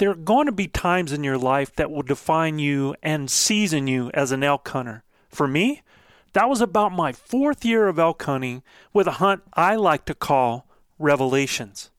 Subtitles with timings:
[0.00, 3.86] There are going to be times in your life that will define you and season
[3.86, 5.04] you as an elk hunter.
[5.28, 5.82] For me,
[6.32, 8.62] that was about my fourth year of elk hunting
[8.94, 10.66] with a hunt I like to call
[10.98, 11.90] Revelations.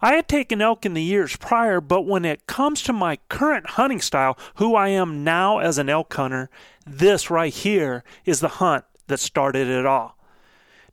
[0.00, 3.70] I had taken elk in the years prior, but when it comes to my current
[3.72, 6.48] hunting style, who I am now as an elk hunter,
[6.86, 10.16] this right here is the hunt that started it all.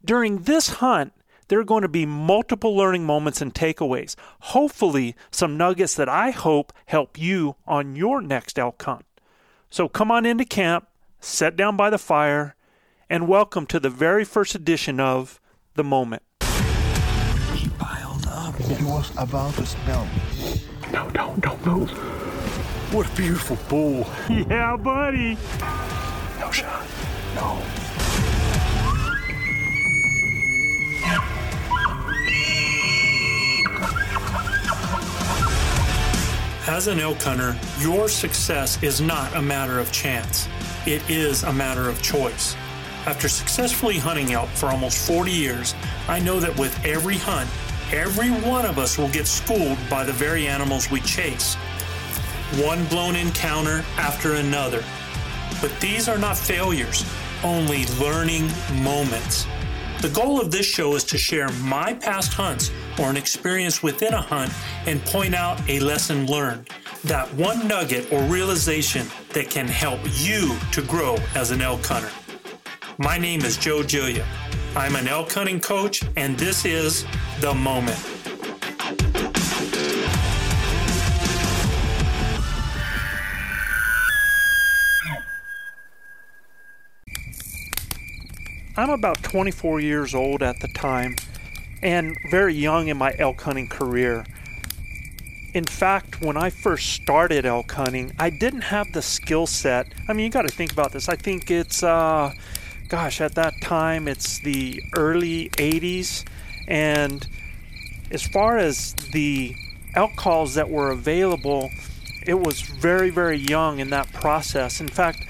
[0.03, 1.13] During this hunt,
[1.47, 4.15] there are going to be multiple learning moments and takeaways.
[4.39, 9.05] Hopefully, some nuggets that I hope help you on your next elk hunt.
[9.69, 10.87] So come on into camp,
[11.19, 12.55] sit down by the fire,
[13.09, 15.39] and welcome to the very first edition of
[15.75, 16.23] The Moment.
[17.53, 18.59] He piled up.
[18.59, 20.07] It was about to snow.
[20.91, 21.91] No, don't, don't move.
[22.93, 24.07] What a beautiful bull.
[24.29, 25.37] Yeah, buddy.
[26.39, 26.85] No shot.
[27.35, 27.61] No.
[36.67, 40.49] As an elk hunter, your success is not a matter of chance.
[40.85, 42.55] It is a matter of choice.
[43.05, 45.75] After successfully hunting elk for almost 40 years,
[46.07, 47.49] I know that with every hunt,
[47.91, 51.55] every one of us will get schooled by the very animals we chase.
[52.55, 54.83] One blown encounter after another.
[55.61, 57.05] But these are not failures,
[57.43, 58.49] only learning
[58.81, 59.45] moments.
[60.01, 62.69] The goal of this show is to share my past hunts
[62.99, 64.51] or an experience within a hunt
[64.85, 66.69] and point out a lesson learned.
[67.05, 72.11] That one nugget or realization that can help you to grow as an elk hunter.
[72.97, 74.25] My name is Joe Julia.
[74.75, 77.05] I'm an elk hunting coach, and this is
[77.39, 78.14] The Moment.
[88.77, 91.15] I'm about 24 years old at the time
[91.81, 94.25] and very young in my elk hunting career.
[95.53, 99.87] In fact, when I first started elk hunting, I didn't have the skill set.
[100.09, 101.07] I mean, you got to think about this.
[101.07, 102.33] I think it's, uh,
[102.89, 106.25] gosh, at that time, it's the early 80s.
[106.67, 107.25] And
[108.11, 109.55] as far as the
[109.93, 111.69] elk calls that were available,
[112.27, 114.81] it was very, very young in that process.
[114.81, 115.25] In fact,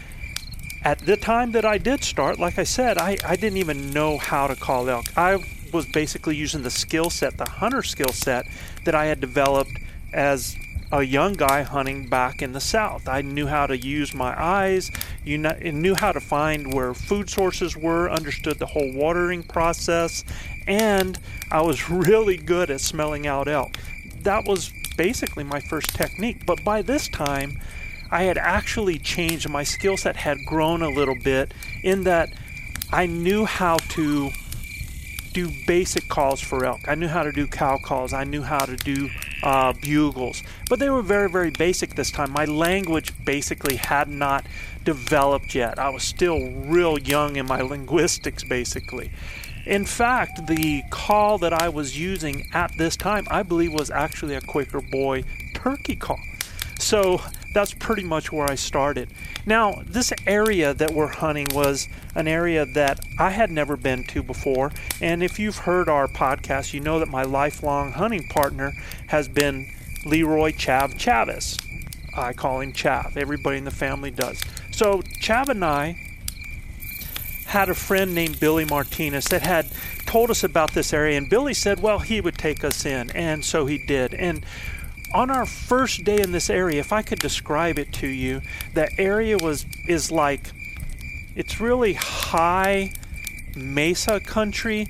[0.85, 4.19] at the time that I did start, like I said, I, I didn't even know
[4.19, 5.05] how to call elk.
[5.17, 8.45] I was basically using the skill set, the hunter skill set
[8.85, 9.71] that I had developed
[10.13, 10.55] as
[10.91, 13.09] a young guy hunting back in the south.
[13.09, 14.91] I knew how to use my eyes,
[15.23, 20.23] you knew how to find where food sources were, understood the whole watering process,
[20.67, 21.17] and
[21.51, 23.75] I was really good at smelling out elk.
[24.21, 26.45] That was basically my first technique.
[26.45, 27.59] But by this time,
[28.11, 29.49] I had actually changed.
[29.49, 31.53] My skill set had grown a little bit
[31.83, 32.29] in that
[32.91, 34.31] I knew how to
[35.33, 36.87] do basic calls for elk.
[36.87, 38.13] I knew how to do cow calls.
[38.13, 39.09] I knew how to do
[39.43, 40.41] uh, bugles.
[40.69, 42.31] But they were very, very basic this time.
[42.31, 44.45] My language basically had not
[44.85, 45.77] developed yet.
[45.77, 49.11] I was still real young in my linguistics, basically.
[49.65, 54.35] In fact, the call that I was using at this time, I believe, was actually
[54.35, 55.23] a Quaker Boy
[55.53, 56.19] turkey call.
[56.79, 57.19] So
[57.55, 59.09] that's pretty much where I started.
[59.45, 64.21] Now, this area that we're hunting was an area that I had never been to
[64.21, 64.71] before.
[65.01, 68.73] And if you've heard our podcast, you know that my lifelong hunting partner
[69.07, 69.71] has been
[70.05, 71.57] Leroy Chav Chavis.
[72.13, 73.15] I call him Chav.
[73.15, 74.41] Everybody in the family does.
[74.71, 75.97] So, Chav and I
[77.45, 79.67] had a friend named Billy Martinez that had
[80.05, 83.45] told us about this area, and Billy said, well, he would take us in, and
[83.45, 84.13] so he did.
[84.13, 84.45] And
[85.15, 88.41] on our first day in this area, if I could describe it to you,
[88.73, 90.51] that area was is like
[91.35, 92.91] it's really high
[93.55, 94.87] mesa country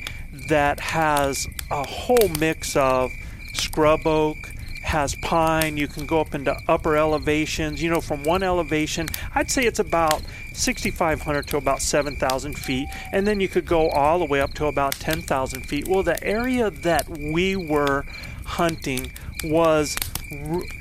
[0.49, 3.11] that has a whole mix of
[3.53, 4.37] scrub oak,
[4.81, 5.77] has pine.
[5.77, 7.83] You can go up into upper elevations.
[7.83, 10.23] You know, from one elevation, I'd say it's about
[10.53, 14.65] 6,500 to about 7,000 feet, and then you could go all the way up to
[14.65, 15.87] about 10,000 feet.
[15.87, 18.05] Well, the area that we were
[18.43, 19.11] hunting
[19.43, 19.95] was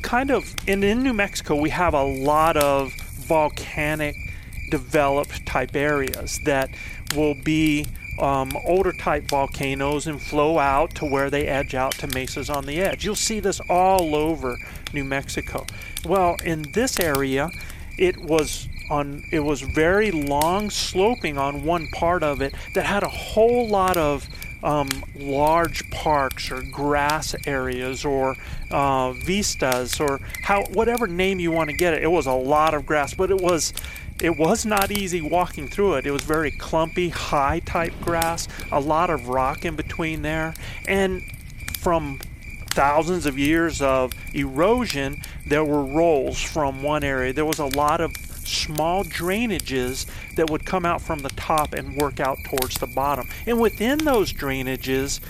[0.02, 4.16] kind of, and in New Mexico, we have a lot of volcanic
[4.70, 6.70] developed type areas that
[7.14, 7.86] will be
[8.18, 12.66] um, older type volcanoes and flow out to where they edge out to mesas on
[12.66, 13.04] the edge.
[13.04, 14.56] You'll see this all over
[14.92, 15.66] New Mexico.
[16.04, 17.50] Well, in this area,
[17.98, 23.02] it was on it was very long sloping on one part of it that had
[23.02, 24.28] a whole lot of
[24.64, 28.34] um, large parks or grass areas or
[28.70, 32.02] uh, vistas or how whatever name you want to get it.
[32.02, 33.72] It was a lot of grass, but it was
[34.20, 36.06] it was not easy walking through it.
[36.06, 40.54] It was very clumpy, high type grass, a lot of rock in between there,
[40.88, 41.22] and
[41.78, 42.18] from
[42.70, 47.32] thousands of years of erosion, there were rolls from one area.
[47.32, 48.12] There was a lot of
[48.46, 50.06] small drainages
[50.36, 53.28] that would come out from the top and work out towards the bottom.
[53.46, 55.20] And within those drainages,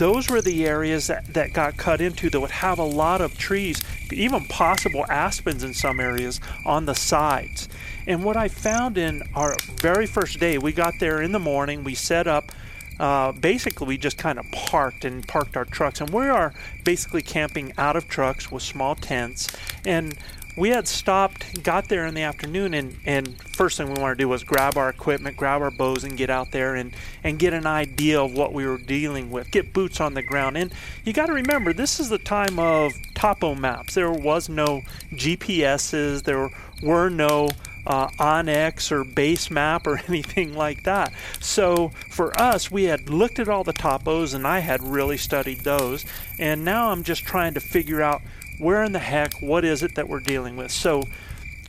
[0.00, 3.36] those were the areas that, that got cut into that would have a lot of
[3.36, 7.68] trees, even possible aspens in some areas on the sides.
[8.06, 11.84] And what I found in our very first day, we got there in the morning,
[11.84, 12.50] we set up.
[12.98, 16.52] Uh, basically, we just kind of parked and parked our trucks, and we are
[16.84, 19.48] basically camping out of trucks with small tents.
[19.86, 20.16] And
[20.56, 24.24] we had stopped, got there in the afternoon, and, and first thing we wanted to
[24.24, 26.92] do was grab our equipment, grab our bows, and get out there and,
[27.22, 30.56] and get an idea of what we were dealing with, get boots on the ground.
[30.56, 30.72] And
[31.04, 33.94] you got to remember, this is the time of topo maps.
[33.94, 34.82] There was no
[35.12, 36.50] GPSs, there
[36.82, 37.48] were no
[37.86, 41.12] uh, onX or base map or anything like that.
[41.40, 45.60] So for us, we had looked at all the topos and I had really studied
[45.60, 46.04] those.
[46.38, 48.22] And now I'm just trying to figure out
[48.60, 50.70] where in the heck, what is it that we're dealing with?
[50.70, 51.02] So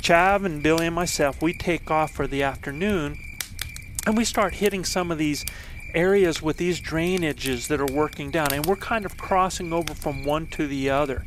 [0.01, 3.17] Chav and Billy and myself, we take off for the afternoon
[4.05, 5.45] and we start hitting some of these
[5.93, 10.23] areas with these drainages that are working down and we're kind of crossing over from
[10.23, 11.25] one to the other.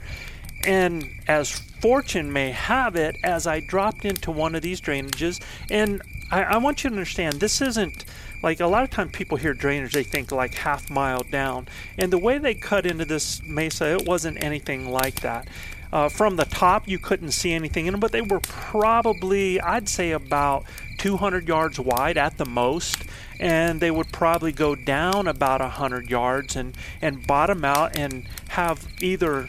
[0.66, 6.00] And as fortune may have it, as I dropped into one of these drainages, and
[6.30, 8.06] I, I, want you to understand this isn't
[8.44, 11.66] like a lot of times people hear drainage, they think like half mile down.
[11.96, 15.48] And the way they cut into this mesa, it wasn't anything like that.
[15.90, 19.88] Uh, from the top, you couldn't see anything in them, but they were probably, I'd
[19.88, 20.64] say, about
[20.98, 23.04] 200 yards wide at the most,
[23.40, 28.86] and they would probably go down about 100 yards and, and bottom out and have
[29.00, 29.48] either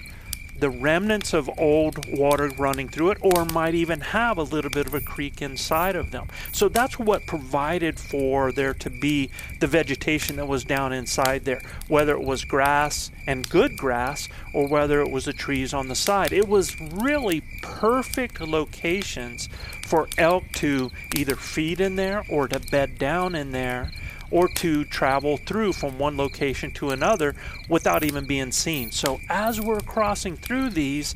[0.59, 4.87] the remnants of old water running through it, or might even have a little bit
[4.87, 6.27] of a creek inside of them.
[6.51, 11.61] So that's what provided for there to be the vegetation that was down inside there,
[11.87, 15.95] whether it was grass and good grass, or whether it was the trees on the
[15.95, 16.31] side.
[16.31, 19.49] It was really perfect locations
[19.85, 23.91] for elk to either feed in there or to bed down in there
[24.31, 27.35] or to travel through from one location to another
[27.69, 28.91] without even being seen.
[28.91, 31.15] So as we're crossing through these,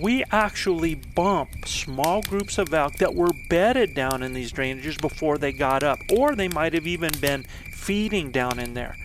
[0.00, 5.38] we actually bump small groups of elk that were bedded down in these drainages before
[5.38, 8.96] they got up, or they might have even been feeding down in there.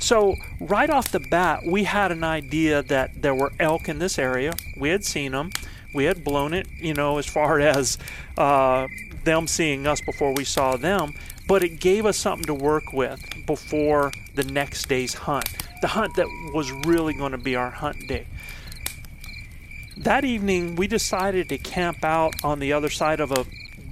[0.00, 4.18] So, right off the bat, we had an idea that there were elk in this
[4.18, 4.52] area.
[4.76, 5.50] We had seen them.
[5.94, 7.96] We had blown it, you know, as far as
[8.36, 8.86] uh,
[9.24, 11.14] them seeing us before we saw them
[11.46, 15.48] but it gave us something to work with before the next day's hunt.
[15.80, 18.26] The hunt that was really going to be our hunt day.
[19.98, 23.46] That evening, we decided to camp out on the other side of a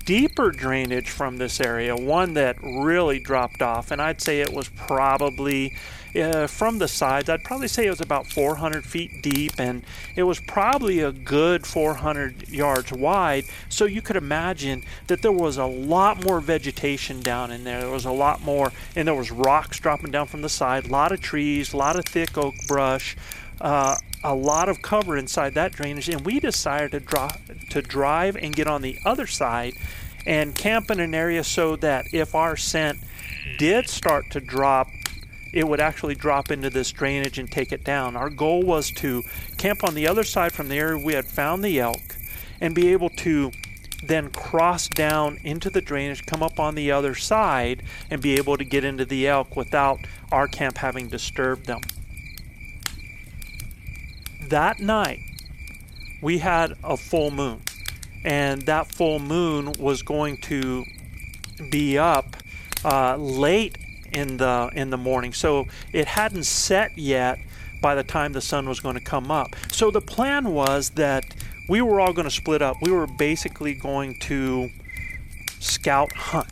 [0.05, 4.69] deeper drainage from this area, one that really dropped off, and I'd say it was
[4.69, 5.77] probably
[6.15, 9.83] uh, from the sides, I'd probably say it was about 400 feet deep, and
[10.15, 13.45] it was probably a good 400 yards wide.
[13.69, 17.81] So you could imagine that there was a lot more vegetation down in there.
[17.81, 20.93] There was a lot more, and there was rocks dropping down from the side, a
[20.93, 23.17] lot of trees, a lot of thick oak brush.
[23.61, 27.39] Uh, a lot of cover inside that drainage, and we decided to,
[27.71, 29.75] to drive and get on the other side
[30.27, 32.99] and camp in an area so that if our scent
[33.59, 34.89] did start to drop,
[35.53, 38.17] it would actually drop into this drainage and take it down.
[38.17, 39.23] Our goal was to
[39.59, 42.17] camp on the other side from the area we had found the elk
[42.61, 43.53] and be able to
[44.03, 48.57] then cross down into the drainage, come up on the other side, and be able
[48.57, 49.99] to get into the elk without
[50.33, 51.81] our camp having disturbed them.
[54.49, 55.21] That night,
[56.21, 57.63] we had a full moon,
[58.25, 60.85] and that full moon was going to
[61.71, 62.37] be up
[62.85, 63.79] uh, late
[64.15, 67.39] in the in the morning, so it hadn't set yet
[67.81, 69.57] by the time the sun was going to come up.
[69.71, 71.25] So the plan was that
[71.69, 72.77] we were all going to split up.
[72.81, 74.71] We were basically going to
[75.59, 76.49] scout hunt.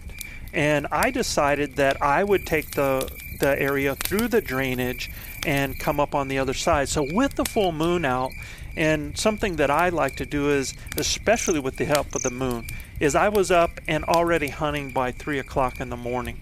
[0.53, 5.11] And I decided that I would take the the area through the drainage
[5.47, 6.89] and come up on the other side.
[6.89, 8.33] So with the full moon out,
[8.77, 12.67] and something that I like to do is, especially with the help of the moon,
[13.01, 16.41] is I was up and already hunting by three o'clock in the morning.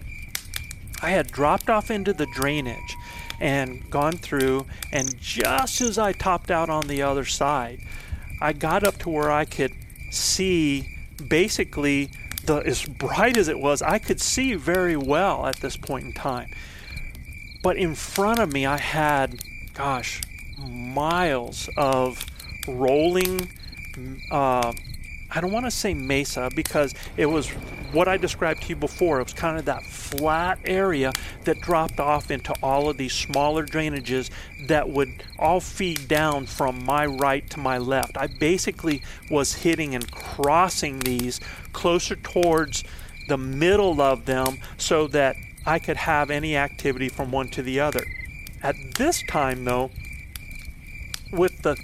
[1.01, 2.95] I had dropped off into the drainage
[3.39, 7.79] and gone through, and just as I topped out on the other side,
[8.41, 9.73] I got up to where I could
[10.11, 12.09] see basically
[12.45, 16.13] the as bright as it was, I could see very well at this point in
[16.13, 16.49] time.
[17.61, 19.39] But in front of me, I had,
[19.73, 20.21] gosh,
[20.57, 22.25] miles of
[22.67, 23.51] rolling.
[24.31, 24.73] Uh,
[25.31, 27.49] I don't want to say mesa because it was
[27.91, 29.19] what I described to you before.
[29.19, 31.11] It was kind of that flat area
[31.43, 34.29] that dropped off into all of these smaller drainages
[34.67, 38.17] that would all feed down from my right to my left.
[38.17, 41.39] I basically was hitting and crossing these
[41.73, 42.83] closer towards
[43.27, 47.79] the middle of them so that I could have any activity from one to the
[47.79, 48.05] other.
[48.63, 49.91] At this time, though,
[51.31, 51.75] with the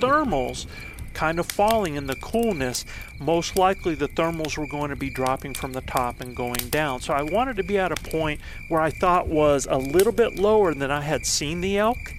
[0.00, 0.66] thermals
[1.12, 2.84] kind of falling in the coolness,
[3.18, 7.00] most likely the thermals were going to be dropping from the top and going down.
[7.00, 10.36] So I wanted to be at a point where I thought was a little bit
[10.36, 12.14] lower than I had seen the elk,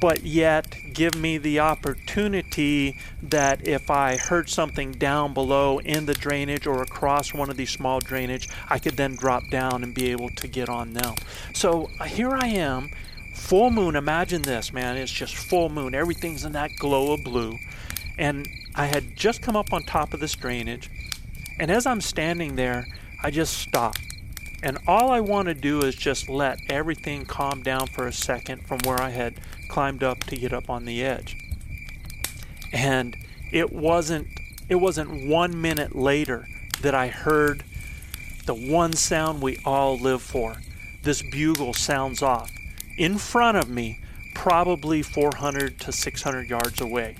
[0.00, 6.14] but yet give me the opportunity that if I heard something down below in the
[6.14, 10.10] drainage or across one of these small drainage, I could then drop down and be
[10.10, 11.14] able to get on them.
[11.54, 12.90] So uh, here I am
[13.46, 13.94] full moon.
[13.94, 14.96] Imagine this man.
[14.96, 15.94] It's just full moon.
[15.94, 17.56] Everything's in that glow of blue.
[18.18, 20.90] And i had just come up on top of this drainage.
[21.60, 22.86] And as i'm standing there
[23.22, 23.96] i just stop.
[24.64, 28.66] And all i want to do is just let everything calm down for a second
[28.66, 29.34] from where i had
[29.68, 31.36] climbed up to get up on the edge.
[32.72, 33.16] And
[33.52, 34.26] it wasn't
[34.68, 36.48] it wasn't one minute later
[36.80, 37.62] that i heard
[38.46, 40.56] the one sound we all live for.
[41.04, 42.50] This bugle sounds off
[42.96, 43.98] in front of me,
[44.34, 47.16] probably 400 to 600 yards away.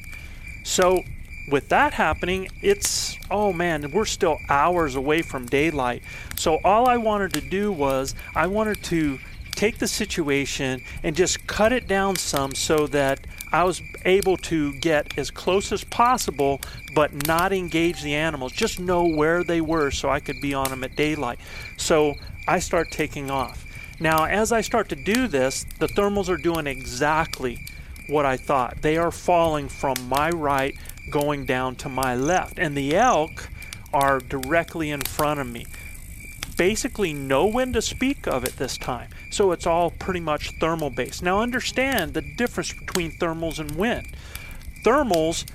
[0.64, 1.02] So,
[1.48, 6.02] with that happening, it's oh man, we're still hours away from daylight.
[6.36, 9.18] So, all I wanted to do was I wanted to
[9.52, 14.74] take the situation and just cut it down some so that I was able to
[14.74, 16.60] get as close as possible
[16.94, 20.68] but not engage the animals, just know where they were so I could be on
[20.70, 21.38] them at daylight.
[21.76, 22.14] So,
[22.48, 23.65] I start taking off.
[23.98, 27.58] Now, as I start to do this, the thermals are doing exactly
[28.08, 28.82] what I thought.
[28.82, 30.76] They are falling from my right
[31.10, 33.48] going down to my left, and the elk
[33.92, 35.66] are directly in front of me.
[36.58, 40.90] Basically, no wind to speak of at this time, so it's all pretty much thermal
[40.90, 41.22] based.
[41.22, 44.14] Now, understand the difference between thermals and wind.
[44.84, 45.46] Thermals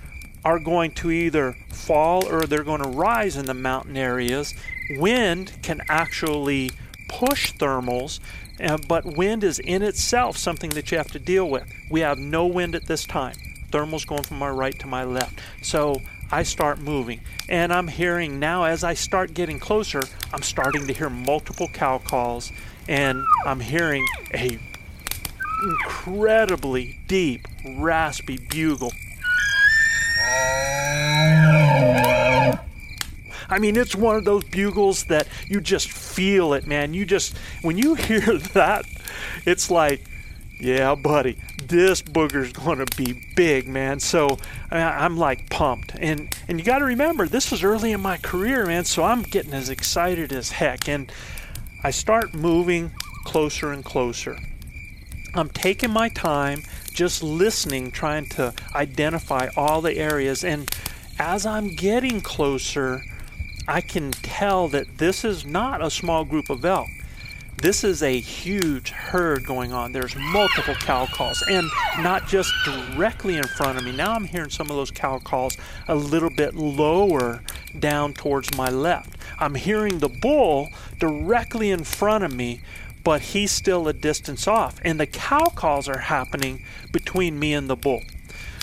[0.43, 4.53] are going to either fall or they're going to rise in the mountain areas.
[4.97, 6.71] Wind can actually
[7.11, 8.19] push thermals,
[8.63, 11.67] uh, but wind is in itself something that you have to deal with.
[11.89, 13.35] We have no wind at this time.
[13.69, 15.39] Thermals going from my right to my left.
[15.61, 16.01] So
[16.31, 20.01] I start moving, and I'm hearing now as I start getting closer,
[20.33, 22.51] I'm starting to hear multiple cow calls,
[22.87, 24.57] and I'm hearing a
[25.63, 27.45] incredibly deep,
[27.77, 28.93] raspy bugle.
[33.51, 36.93] I mean, it's one of those bugles that you just feel it, man.
[36.93, 38.85] You just, when you hear that,
[39.45, 40.03] it's like,
[40.59, 43.99] yeah, buddy, this booger's to be big, man.
[43.99, 44.37] So
[44.71, 45.93] I'm like pumped.
[45.97, 48.85] And, and you got to remember, this was early in my career, man.
[48.85, 50.87] So I'm getting as excited as heck.
[50.87, 51.11] And
[51.83, 52.91] I start moving
[53.25, 54.37] closer and closer.
[55.33, 60.43] I'm taking my time, just listening, trying to identify all the areas.
[60.43, 60.69] And
[61.17, 63.01] as I'm getting closer,
[63.67, 66.87] I can tell that this is not a small group of elk.
[67.61, 69.91] this is a huge herd going on.
[69.91, 73.91] There's multiple cow calls, and not just directly in front of me.
[73.91, 77.43] Now I'm hearing some of those cow calls a little bit lower
[77.79, 79.15] down towards my left.
[79.39, 82.61] I'm hearing the bull directly in front of me,
[83.03, 84.79] but he's still a distance off.
[84.83, 88.01] And the cow calls are happening between me and the bull.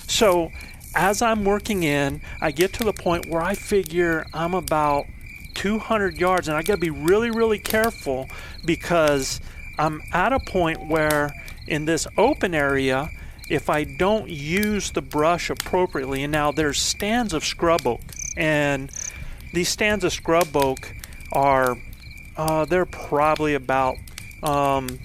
[0.09, 0.50] So
[0.99, 5.07] as I'm working in, I get to the point where I figure I'm about
[5.55, 8.28] 200 yards, and I got to be really, really careful
[8.64, 9.40] because
[9.78, 11.33] I'm at a point where
[11.69, 13.11] in this open area,
[13.49, 18.02] if I don't use the brush appropriately, and now there's stands of scrub oak,
[18.37, 18.90] and
[19.55, 20.93] these stands of scrub oak
[21.33, 21.76] are
[22.37, 23.95] uh, they're probably about
[24.43, 24.99] um,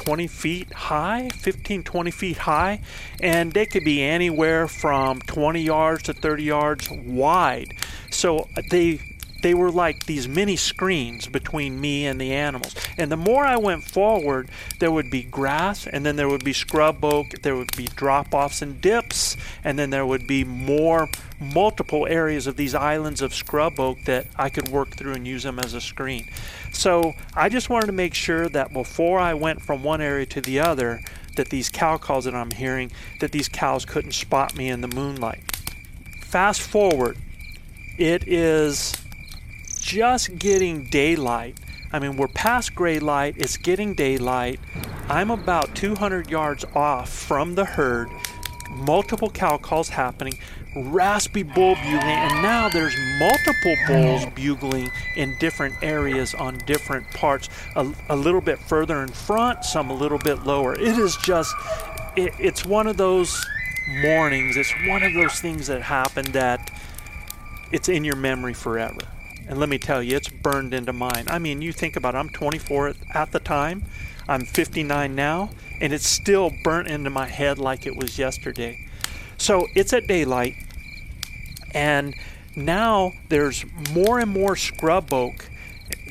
[0.00, 2.80] 20 feet high, 15, 20 feet high,
[3.22, 7.74] and they could be anywhere from 20 yards to 30 yards wide.
[8.10, 8.98] So uh, they
[9.42, 12.74] they were like these mini screens between me and the animals.
[12.98, 16.52] And the more I went forward, there would be grass, and then there would be
[16.52, 21.08] scrub oak, there would be drop offs and dips, and then there would be more
[21.40, 25.42] multiple areas of these islands of scrub oak that I could work through and use
[25.42, 26.28] them as a screen.
[26.72, 30.40] So I just wanted to make sure that before I went from one area to
[30.40, 31.00] the other,
[31.36, 34.88] that these cow calls that I'm hearing, that these cows couldn't spot me in the
[34.88, 35.40] moonlight.
[36.22, 37.16] Fast forward,
[37.98, 38.99] it is
[39.80, 41.58] just getting daylight.
[41.92, 44.60] I mean, we're past gray light, it's getting daylight.
[45.08, 48.08] I'm about 200 yards off from the herd,
[48.70, 50.38] multiple cow calls happening,
[50.76, 57.48] raspy bull bugling, and now there's multiple bulls bugling in different areas on different parts,
[57.74, 60.74] a, a little bit further in front, some a little bit lower.
[60.74, 61.54] It is just,
[62.16, 63.44] it, it's one of those
[64.02, 66.70] mornings, it's one of those things that happen that
[67.72, 69.00] it's in your memory forever.
[69.50, 71.24] And let me tell you, it's burned into mine.
[71.26, 73.82] I mean, you think about it, I'm 24 at the time,
[74.28, 78.86] I'm 59 now, and it's still burnt into my head like it was yesterday.
[79.38, 80.54] So it's at daylight,
[81.74, 82.14] and
[82.54, 85.50] now there's more and more scrub oak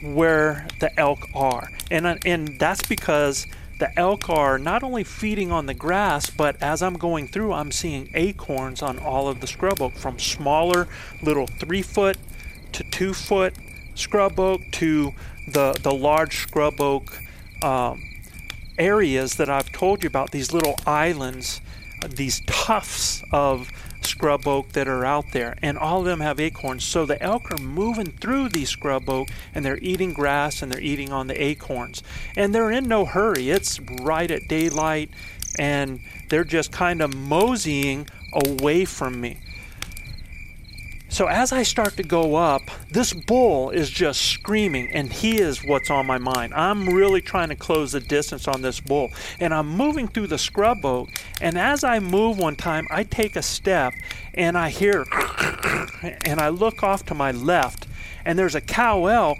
[0.04, 1.70] where the elk are.
[1.90, 3.48] And, uh, and that's because
[3.80, 7.72] the elk are not only feeding on the grass, but as I'm going through, I'm
[7.72, 10.90] seeing acorns on all of the scrub oak from smaller
[11.24, 12.18] little three foot
[12.74, 13.54] to two foot
[13.96, 15.14] scrub oak to
[15.48, 17.20] the, the large scrub oak
[17.62, 18.02] um,
[18.78, 21.62] areas that I've told you about, these little islands,
[22.08, 23.70] these tufts of
[24.02, 26.84] scrub oak that are out there, and all of them have acorns.
[26.86, 30.82] So the elk are moving through these scrub oak and they're eating grass and they're
[30.82, 32.02] eating on the acorns.
[32.38, 35.10] And they're in no hurry, it's right at daylight,
[35.58, 39.40] and they're just kind of moseying away from me.
[41.12, 45.66] So as I start to go up, this bull is just screaming, and he is
[45.66, 46.54] what's on my mind.
[46.54, 49.10] I'm really trying to close the distance on this bull.
[49.40, 51.10] And I'm moving through the scrub oak,
[51.42, 53.94] and as I move one time, I take a step
[54.36, 55.06] and I hear,
[56.26, 57.88] and I look off to my left,
[58.24, 59.40] and there's a cow elk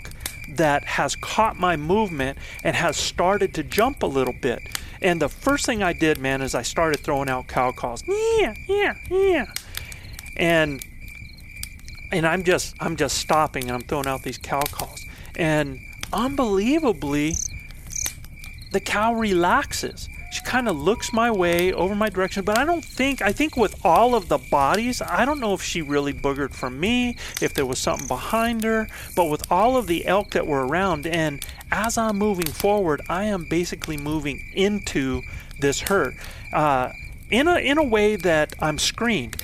[0.56, 4.60] that has caught my movement and has started to jump a little bit.
[5.02, 8.04] And the first thing I did, man, is I started throwing out cow calls.
[8.08, 9.46] Yeah, yeah, yeah.
[10.36, 10.84] And
[12.12, 15.06] and I'm just I'm just stopping and I'm throwing out these cow calls.
[15.36, 15.80] And
[16.12, 17.36] unbelievably,
[18.72, 20.10] the cow relaxes.
[20.32, 23.58] She kind of looks my way over my direction, but I don't think I think
[23.58, 27.54] with all of the bodies, I don't know if she really boogered from me, if
[27.56, 31.44] there was something behind her, but with all of the elk that were around and
[31.72, 35.22] as I'm moving forward, I am basically moving into
[35.60, 36.18] this herd.
[36.54, 36.92] Uh,
[37.30, 39.36] in a in a way that I'm screened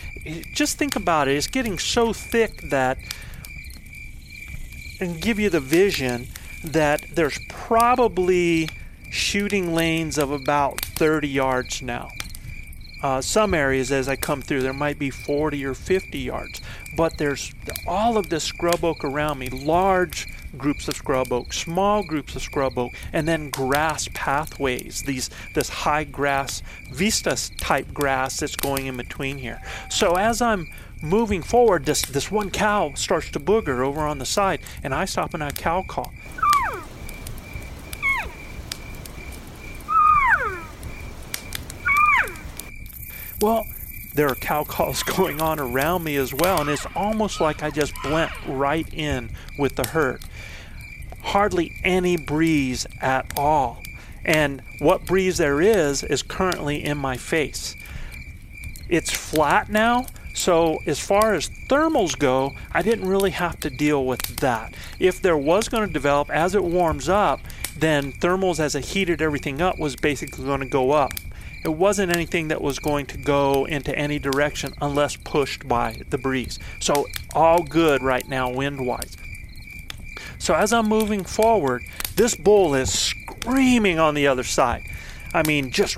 [0.54, 1.36] just think about it.
[1.36, 2.98] It's getting so thick that,
[5.00, 6.28] and give you the vision
[6.64, 8.70] that there's probably
[9.12, 12.10] shooting lanes of about 30 yards now.
[13.04, 16.62] Uh, some areas, as I come through, there might be 40 or 50 yards,
[16.98, 17.54] but there's
[17.86, 22.42] all of this scrub oak around me, large groups of scrub oak, small groups of
[22.42, 28.88] scrub oak, and then grass pathways, these this high grass, vista type grass that's going
[28.88, 29.62] in between here.
[29.90, 30.68] So as I'm
[31.02, 35.06] moving forward, this this one cow starts to booger over on the side, and I
[35.06, 36.12] stop and I cow call.
[43.42, 43.66] Well,
[44.16, 47.70] there are cow calls going on around me as well, and it's almost like I
[47.70, 50.22] just blent right in with the herd.
[51.26, 53.82] Hardly any breeze at all.
[54.24, 57.76] And what breeze there is is currently in my face.
[58.90, 64.06] It's flat now, So, as far as thermals go, I didn't really have to deal
[64.06, 64.74] with that.
[65.00, 67.40] If there was going to develop as it warms up,
[67.78, 71.14] then thermals as it heated everything up was basically going to go up.
[71.64, 76.18] It wasn't anything that was going to go into any direction unless pushed by the
[76.18, 76.60] breeze.
[76.82, 79.16] So, all good right now, wind wise.
[80.38, 81.84] So, as I'm moving forward,
[82.16, 84.84] this bull is screaming on the other side.
[85.36, 85.98] I mean, just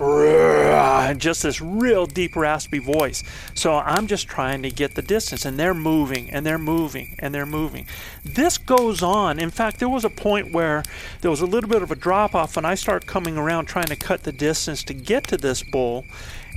[1.19, 3.23] just this real deep raspy voice.
[3.53, 7.35] So I'm just trying to get the distance, and they're moving, and they're moving, and
[7.35, 7.85] they're moving.
[8.25, 9.37] This goes on.
[9.37, 10.81] In fact, there was a point where
[11.21, 13.85] there was a little bit of a drop off, and I start coming around trying
[13.85, 16.03] to cut the distance to get to this bull,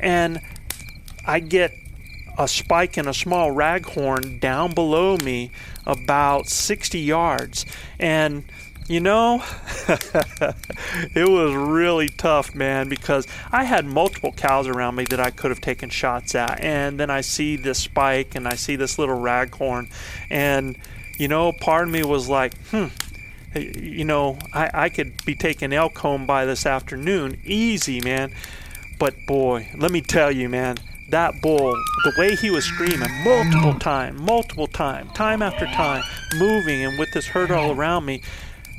[0.01, 0.41] and
[1.27, 1.73] I get
[2.41, 5.51] a spike in a small raghorn down below me
[5.87, 7.67] about 60 yards,
[7.99, 8.45] and
[8.89, 9.45] you know,
[11.15, 15.53] it was really tough, man, because I had multiple cows around me that I could
[15.53, 16.61] have taken shots at.
[16.61, 19.93] And then I see this spike and I see this little raghorn.
[20.29, 20.77] And,
[21.19, 22.87] you know, part of me was like, hmm,
[23.55, 27.41] you know, I, I could be taking elk home by this afternoon.
[27.45, 28.33] Easy, man.
[28.99, 30.79] But boy, let me tell you, man,
[31.11, 31.73] that bull,
[32.05, 36.03] the way he was screaming multiple time, multiple time, time after time,
[36.37, 38.23] moving and with this herd all around me,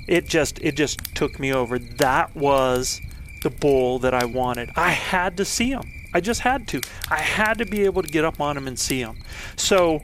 [0.07, 1.79] it just it just took me over.
[1.79, 3.01] That was
[3.43, 4.71] the bull that I wanted.
[4.75, 5.91] I had to see him.
[6.13, 6.81] I just had to.
[7.09, 9.17] I had to be able to get up on him and see him.
[9.55, 10.03] So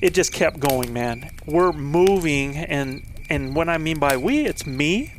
[0.00, 1.30] it just kept going, man.
[1.46, 5.12] We're moving and and what I mean by we, it's me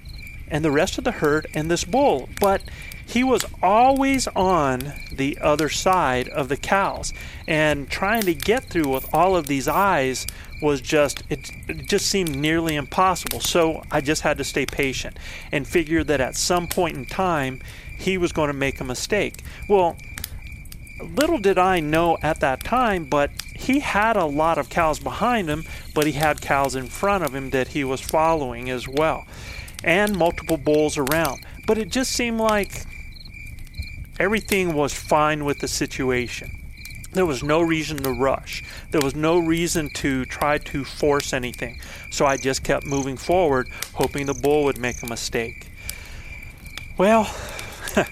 [0.49, 2.29] and the rest of the herd and this bull.
[2.39, 2.61] But
[3.05, 7.11] he was always on the other side of the cows.
[7.47, 10.27] And trying to get through with all of these eyes
[10.61, 13.39] was just it, it, just seemed nearly impossible.
[13.39, 15.17] So i just had to stay patient
[15.51, 17.61] and figure that at some point in time
[17.97, 19.43] he was going to make a mistake.
[19.67, 19.97] Well
[21.01, 25.47] little did i know at that time but he had a lot of cows behind
[25.47, 25.63] him
[25.95, 29.25] but he had cows in front of him that he was following as well
[29.83, 32.85] and multiple bulls around but it just seemed like
[34.19, 36.51] Everything was fine with the situation.
[37.13, 38.63] There was no reason to rush.
[38.91, 41.79] There was no reason to try to force anything.
[42.11, 45.71] So I just kept moving forward, hoping the bull would make a mistake.
[46.97, 47.33] Well,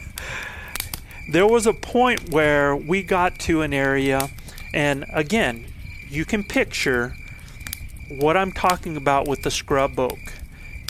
[1.32, 4.30] there was a point where we got to an area,
[4.73, 5.65] and again,
[6.10, 7.15] you can picture
[8.08, 10.19] what I'm talking about with the scrub oak.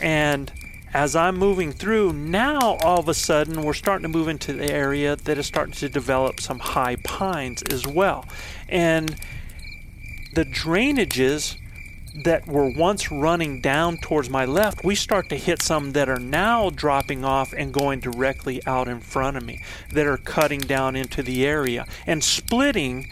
[0.03, 0.51] And
[0.97, 4.71] as I'm moving through, now all of a sudden we're starting to move into the
[4.71, 8.25] area that is starting to develop some high pines as well.
[8.67, 9.15] And
[10.33, 11.55] the drainages
[12.23, 16.19] that were once running down towards my left, we start to hit some that are
[16.19, 19.61] now dropping off and going directly out in front of me,
[19.93, 23.07] that are cutting down into the area and splitting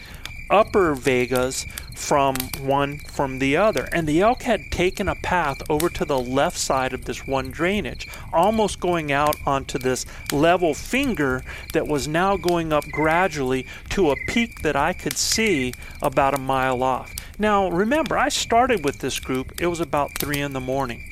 [0.50, 3.88] upper Vegas from one from the other.
[3.92, 7.50] And the elk had taken a path over to the left side of this one
[7.50, 14.10] drainage, almost going out onto this level finger that was now going up gradually to
[14.10, 17.14] a peak that I could see about a mile off.
[17.38, 21.02] Now, remember, I started with this group, it was about 3 in the morning.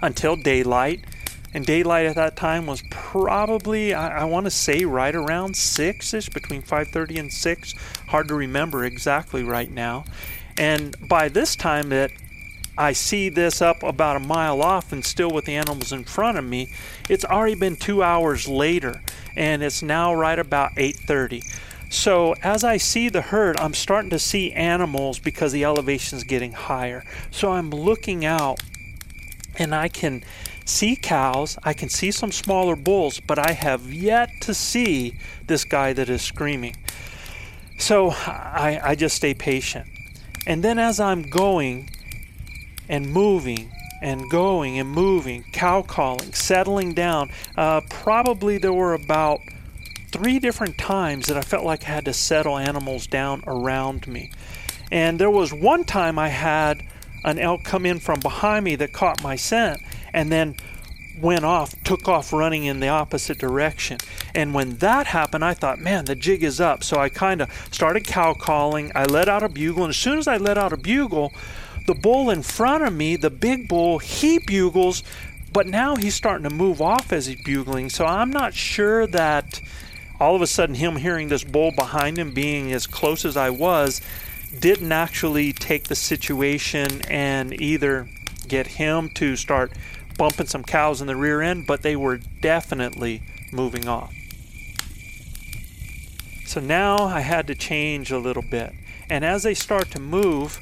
[0.00, 1.04] Until daylight,
[1.54, 6.14] and daylight at that time was probably I, I want to say right around six
[6.14, 7.74] ish, between 5:30 and 6.
[8.08, 10.04] Hard to remember exactly right now.
[10.56, 12.10] And by this time that
[12.76, 16.38] I see this up about a mile off and still with the animals in front
[16.38, 16.72] of me,
[17.08, 19.02] it's already been two hours later,
[19.36, 21.42] and it's now right about 8:30.
[21.90, 26.24] So as I see the herd, I'm starting to see animals because the elevation is
[26.24, 27.04] getting higher.
[27.30, 28.62] So I'm looking out,
[29.58, 30.24] and I can
[30.72, 35.64] see cows, I can see some smaller bulls, but I have yet to see this
[35.64, 36.76] guy that is screaming.
[37.78, 39.86] So I, I just stay patient.
[40.46, 41.90] And then as I'm going
[42.88, 49.40] and moving and going and moving, cow calling, settling down, uh, probably there were about
[50.10, 54.32] three different times that I felt like I had to settle animals down around me.
[54.90, 56.82] And there was one time I had
[57.24, 59.80] an elk come in from behind me that caught my scent
[60.12, 60.56] and then
[61.20, 63.98] went off, took off running in the opposite direction.
[64.34, 66.82] And when that happened, I thought, man, the jig is up.
[66.82, 68.90] So I kind of started cow calling.
[68.94, 69.84] I let out a bugle.
[69.84, 71.32] And as soon as I let out a bugle,
[71.86, 75.02] the bull in front of me, the big bull, he bugles,
[75.52, 77.90] but now he's starting to move off as he's bugling.
[77.90, 79.60] So I'm not sure that
[80.18, 83.50] all of a sudden him hearing this bull behind him being as close as I
[83.50, 84.00] was
[84.58, 88.08] didn't actually take the situation and either
[88.46, 89.72] get him to start
[90.16, 93.22] bumping some cows in the rear end, but they were definitely
[93.52, 94.12] moving off.
[96.46, 98.72] So now I had to change a little bit.
[99.08, 100.60] And as they start to move,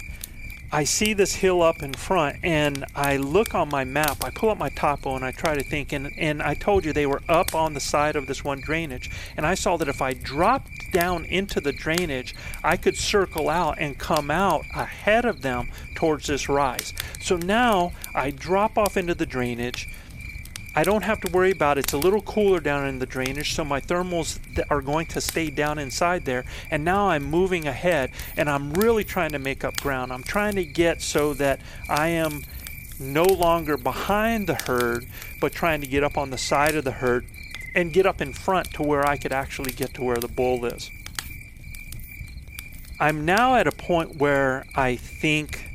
[0.72, 4.24] I see this hill up in front and I look on my map.
[4.24, 5.92] I pull up my topo and I try to think.
[5.92, 9.10] And, and I told you they were up on the side of this one drainage.
[9.36, 13.78] And I saw that if I dropped down into the drainage, I could circle out
[13.78, 16.94] and come out ahead of them towards this rise.
[17.20, 19.88] So now I drop off into the drainage.
[20.74, 21.86] I don't have to worry about it.
[21.86, 24.38] It's a little cooler down in the drainage, so my thermals
[24.70, 26.44] are going to stay down inside there.
[26.70, 30.12] And now I'm moving ahead and I'm really trying to make up ground.
[30.12, 32.44] I'm trying to get so that I am
[33.00, 35.06] no longer behind the herd,
[35.40, 37.26] but trying to get up on the side of the herd
[37.74, 40.64] and get up in front to where I could actually get to where the bull
[40.66, 40.88] is.
[43.00, 45.68] I'm now at a point where I think,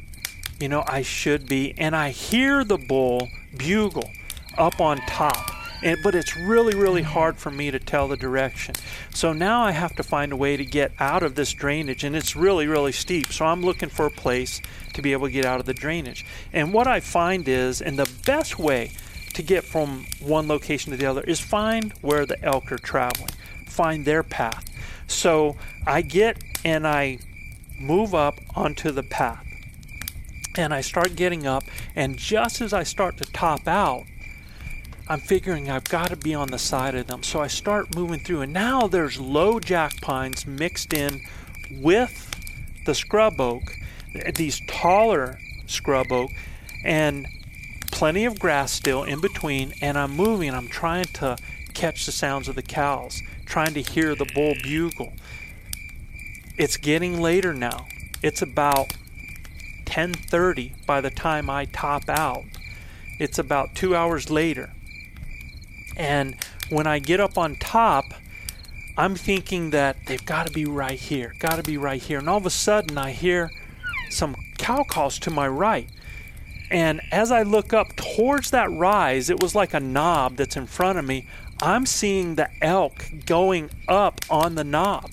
[0.60, 3.27] you know, I should be, and I hear the bull
[3.58, 4.10] bugle
[4.58, 5.52] up on top.
[5.84, 8.76] And, but it's really, really hard for me to tell the direction.
[9.13, 12.15] So now I have to find a way to get out of this drainage, and
[12.15, 13.32] it's really, really steep.
[13.32, 14.62] So I'm looking for a place
[14.94, 16.26] to be able to get out of the drainage.
[16.54, 18.91] And what I find is, and the best way
[19.36, 23.32] to get from one location to the other is find where the elk are traveling,
[23.68, 24.65] find their path.
[25.08, 27.20] So I get and I
[27.80, 29.46] move up onto the path.
[30.58, 31.63] And I start getting up,
[31.96, 34.06] and just as I start to top out,
[35.08, 37.22] I'm figuring I've got to be on the side of them.
[37.22, 41.22] So I start moving through, and now there's low jack pines mixed in
[41.72, 42.32] with
[42.86, 43.76] the scrub oak,
[44.34, 45.38] these taller
[45.68, 46.32] scrub oak,
[46.84, 47.28] and
[47.91, 49.74] plenty of grass still in between.
[49.80, 51.38] And I'm moving, I'm trying to
[51.76, 55.13] catch the sounds of the cows, trying to hear the bull bugle.
[56.58, 57.86] It's getting later now.
[58.24, 58.94] It's about
[59.86, 62.46] 10:30 by the time I top out.
[63.20, 64.72] It's about 2 hours later.
[65.95, 66.36] And
[66.69, 68.05] when I get up on top,
[68.97, 72.19] I'm thinking that they've got to be right here, got to be right here.
[72.19, 73.51] And all of a sudden, I hear
[74.10, 75.89] some cow calls to my right.
[76.71, 80.65] And as I look up towards that rise, it was like a knob that's in
[80.65, 81.27] front of me.
[81.62, 85.10] I'm seeing the elk going up on the knob.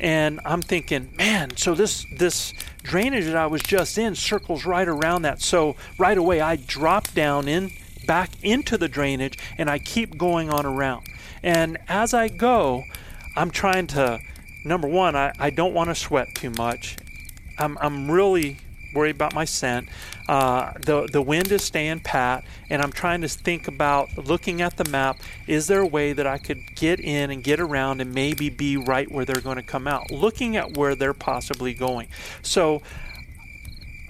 [0.00, 4.86] And I'm thinking, man, so this this drainage that I was just in circles right
[4.86, 5.42] around that.
[5.42, 7.72] So right away I drop down in
[8.08, 11.06] back into the drainage and I keep going on around.
[11.44, 12.82] And as I go,
[13.36, 14.18] I'm trying to,
[14.64, 16.96] number one, I, I don't want to sweat too much.
[17.58, 18.58] I'm, I'm really
[18.94, 19.88] worried about my scent.
[20.28, 24.76] Uh, the, the wind is staying pat, and I'm trying to think about looking at
[24.76, 25.18] the map.
[25.46, 28.76] Is there a way that I could get in and get around and maybe be
[28.76, 30.10] right where they're going to come out?
[30.10, 32.08] Looking at where they're possibly going.
[32.42, 32.82] So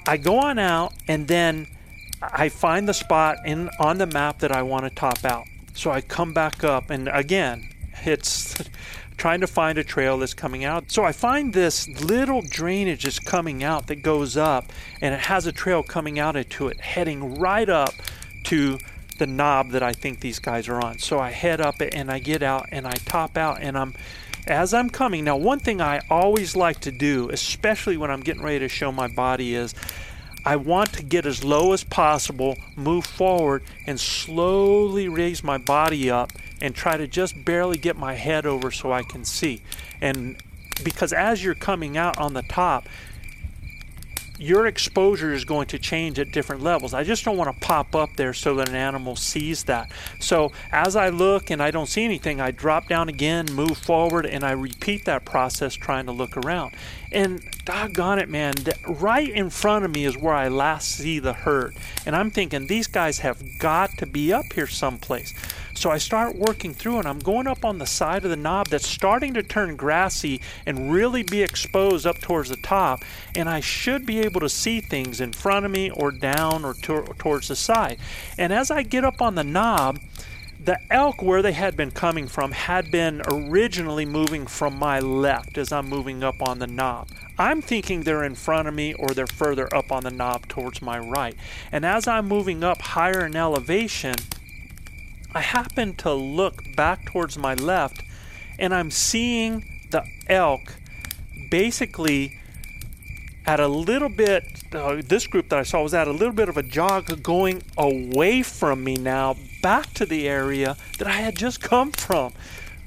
[0.06, 1.66] I go on out, and then
[2.22, 5.46] I find the spot in on the map that I want to top out.
[5.74, 7.68] So I come back up, and again,
[8.04, 8.61] it's
[9.16, 10.90] trying to find a trail that's coming out.
[10.90, 15.46] So I find this little drainage is coming out that goes up, and it has
[15.46, 17.94] a trail coming out into it, heading right up
[18.44, 18.78] to
[19.18, 20.98] the knob that I think these guys are on.
[20.98, 23.94] So I head up it and I get out and I top out, and I'm
[24.46, 25.24] as I'm coming.
[25.24, 28.90] Now, one thing I always like to do, especially when I'm getting ready to show
[28.90, 29.74] my body, is
[30.44, 36.11] I want to get as low as possible, move forward, and slowly raise my body
[36.11, 39.62] up and try to just barely get my head over so I can see.
[40.01, 40.40] And
[40.85, 42.87] because as you're coming out on the top,
[44.38, 46.94] your exposure is going to change at different levels.
[46.94, 49.90] I just don't want to pop up there so that an animal sees that.
[50.20, 54.27] So as I look and I don't see anything, I drop down again, move forward,
[54.27, 56.74] and I repeat that process trying to look around.
[57.11, 58.54] And doggone it, man,
[58.87, 61.76] right in front of me is where I last see the herd.
[62.07, 65.35] And I'm thinking, these guys have got to be up here someplace.
[65.74, 68.68] So I start working through and I'm going up on the side of the knob
[68.68, 73.04] that's starting to turn grassy and really be exposed up towards the top.
[73.37, 76.72] And I should be able to see things in front of me or down or
[76.72, 77.98] to- towards the side.
[78.38, 80.00] And as I get up on the knob,
[80.68, 85.57] the elk where they had been coming from had been originally moving from my left
[85.57, 87.09] as I'm moving up on the knob.
[87.38, 90.83] I'm thinking they're in front of me or they're further up on the knob towards
[90.83, 91.35] my right.
[91.72, 94.14] And as I'm moving up higher in elevation,
[95.35, 98.02] I happen to look back towards my left
[98.59, 100.76] and I'm seeing the elk
[101.50, 102.38] basically
[103.46, 106.50] at a little bit, uh, this group that I saw was at a little bit
[106.50, 111.37] of a jog going away from me now, back to the area that I had
[111.37, 112.33] just come from.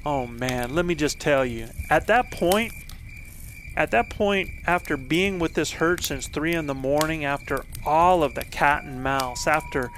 [0.06, 2.74] Oh man, let me just tell you, at that point,
[3.76, 8.24] at that point, after being with this herd since 3 in the morning, after all
[8.24, 9.92] of the cat and mouse, after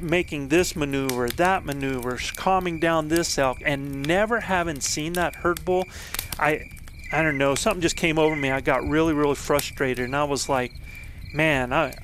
[0.00, 5.64] making this maneuver, that maneuver, calming down this elk, and never having seen that herd
[5.64, 5.86] bull,
[6.38, 6.70] I
[7.10, 8.50] I don't know, something just came over me.
[8.50, 10.72] I got really, really frustrated, and I was like,
[11.32, 11.94] man, I.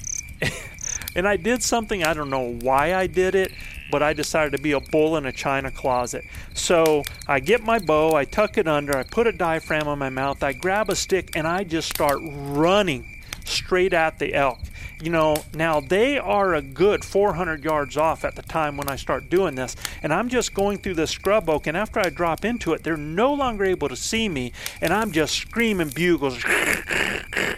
[1.16, 3.52] and I did something, I don't know why I did it,
[3.94, 6.24] but I decided to be a bull in a china closet.
[6.52, 10.10] So I get my bow, I tuck it under, I put a diaphragm on my
[10.10, 14.58] mouth, I grab a stick, and I just start running straight at the elk
[15.00, 18.96] you know, now they are a good 400 yards off at the time when I
[18.96, 22.44] start doing this, and I'm just going through the scrub oak, and after I drop
[22.44, 26.42] into it, they're no longer able to see me, and I'm just screaming bugles,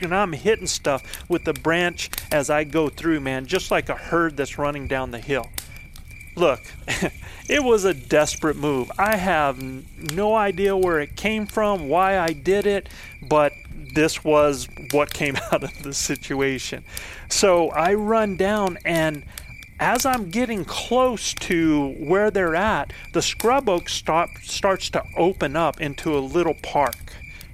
[0.01, 3.95] and I'm hitting stuff with the branch as I go through, man, just like a
[3.95, 5.49] herd that's running down the hill.
[6.37, 6.61] Look,
[7.49, 8.93] it was a desperate move.
[8.99, 9.59] I have
[10.15, 12.89] no idea where it came from, why I did it,
[13.23, 13.53] but
[13.95, 16.85] this was what came out of the situation.
[17.29, 19.25] So I run down, and
[19.81, 25.57] as I'm getting close to where they're at, the scrub oak stop, starts to open
[25.57, 26.97] up into a little park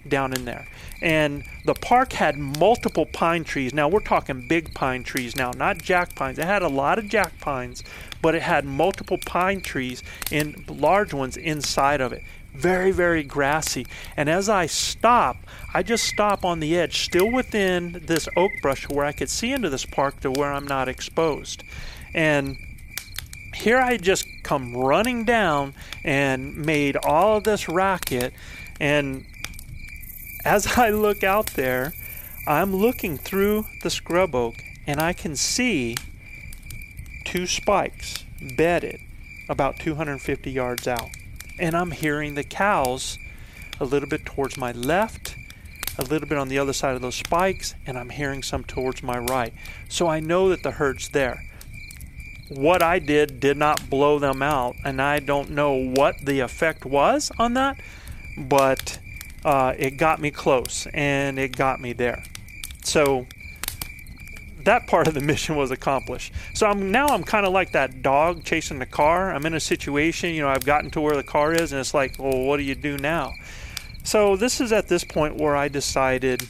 [0.08, 0.66] down in there.
[1.00, 3.74] And the park had multiple pine trees.
[3.74, 6.38] Now we're talking big pine trees now, not jack pines.
[6.38, 7.82] It had a lot of jack pines,
[8.22, 12.22] but it had multiple pine trees and large ones inside of it
[12.54, 13.86] very, very grassy.
[14.16, 15.36] And as I stop,
[15.72, 19.52] I just stop on the edge, still within this oak brush where I could see
[19.52, 21.64] into this park to where I'm not exposed.
[22.14, 22.56] And
[23.54, 28.32] here I just come running down and made all of this racket.
[28.80, 29.24] And
[30.44, 31.92] as I look out there,
[32.46, 34.56] I'm looking through the scrub oak
[34.86, 35.96] and I can see
[37.24, 38.24] two spikes
[38.56, 39.00] bedded
[39.48, 41.10] about 250 yards out
[41.58, 43.18] and I'm hearing the cows
[43.80, 45.36] a little bit towards my left,
[45.98, 49.02] a little bit on the other side of those spikes, and I'm hearing some towards
[49.02, 49.52] my right.
[49.88, 51.44] So I know that the herd's there.
[52.48, 56.84] What I did did not blow them out, and I don't know what the effect
[56.84, 57.80] was on that,
[58.36, 58.98] but
[59.44, 62.22] uh, it got me close and it got me there.
[62.84, 63.26] So
[64.64, 66.32] that part of the mission was accomplished.
[66.54, 69.32] So I'm now I'm kind of like that dog chasing the car.
[69.34, 71.94] I'm in a situation, you know, I've gotten to where the car is, and it's
[71.94, 73.32] like, well, what do you do now?
[74.04, 76.48] So this is at this point where I decided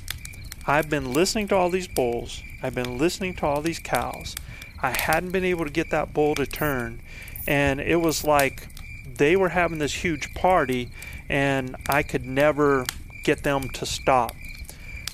[0.66, 2.42] I've been listening to all these bulls.
[2.62, 4.36] I've been listening to all these cows.
[4.80, 7.00] I hadn't been able to get that bull to turn,
[7.46, 8.68] and it was like
[9.16, 10.90] they were having this huge party,
[11.28, 12.86] and I could never
[13.24, 14.34] get them to stop.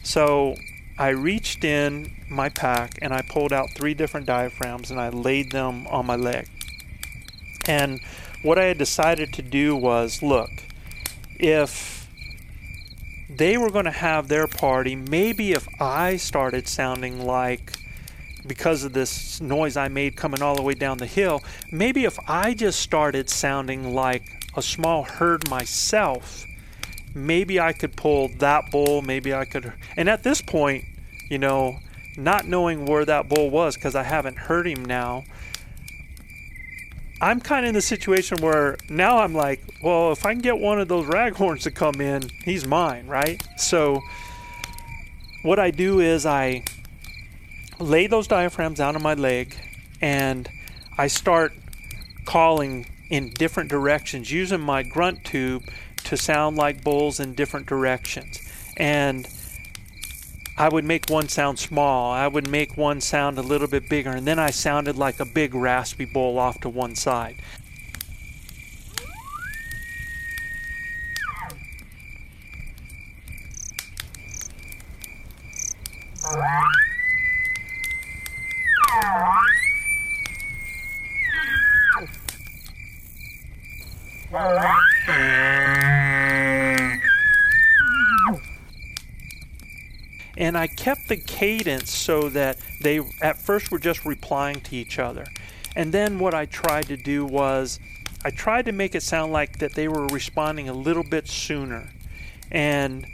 [0.03, 0.57] So
[0.99, 5.53] I reached in my pack and I pulled out three different diaphragms and I laid
[5.53, 6.49] them on my leg.
[7.67, 8.01] And
[8.43, 10.51] what I had decided to do was look,
[11.39, 12.09] if
[13.29, 17.73] they were going to have their party, maybe if I started sounding like,
[18.47, 22.19] because of this noise I made coming all the way down the hill, maybe if
[22.27, 24.23] I just started sounding like
[24.57, 26.45] a small herd myself,
[27.15, 29.73] maybe I could pull that bull, maybe I could.
[29.97, 30.85] And at this point,
[31.29, 31.79] you know,
[32.19, 35.25] not knowing where that bull was because I haven't heard him now,
[37.21, 40.59] I'm kind of in the situation where now I'm like, well, if I can get
[40.59, 43.43] one of those raghorns to come in, he's mine, right?
[43.57, 44.01] So
[45.43, 46.65] what I do is I
[47.79, 49.57] lay those diaphragms out on my leg
[50.01, 50.49] and
[50.97, 51.53] I start
[52.25, 55.63] calling in different directions using my grunt tube
[56.05, 58.41] to sound like bulls in different directions.
[58.77, 59.27] And
[60.61, 64.11] I would make one sound small, I would make one sound a little bit bigger,
[64.11, 67.37] and then I sounded like a big raspy bull off to one side.
[90.49, 94.99] And I kept the cadence so that they at first were just replying to each
[94.99, 95.27] other.
[95.77, 97.79] And then what I tried to do was
[98.25, 101.91] I tried to make it sound like that they were responding a little bit sooner
[102.51, 103.07] and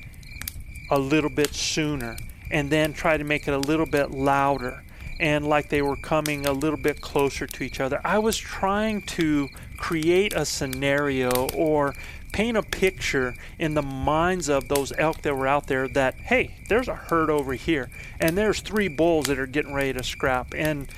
[0.92, 2.16] a little bit sooner
[2.52, 4.84] and then try to make it a little bit louder
[5.18, 8.00] and like they were coming a little bit closer to each other.
[8.04, 11.94] I was trying to create a scenario or
[12.34, 16.52] paint a picture in the minds of those elk that were out there that hey
[16.68, 20.52] there's a herd over here and there's three bulls that are getting ready to scrap.
[20.52, 20.88] And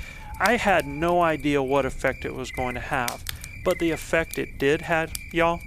[0.40, 3.22] i had no idea what effect it was going to have.
[3.66, 5.60] But the effect it did have y'all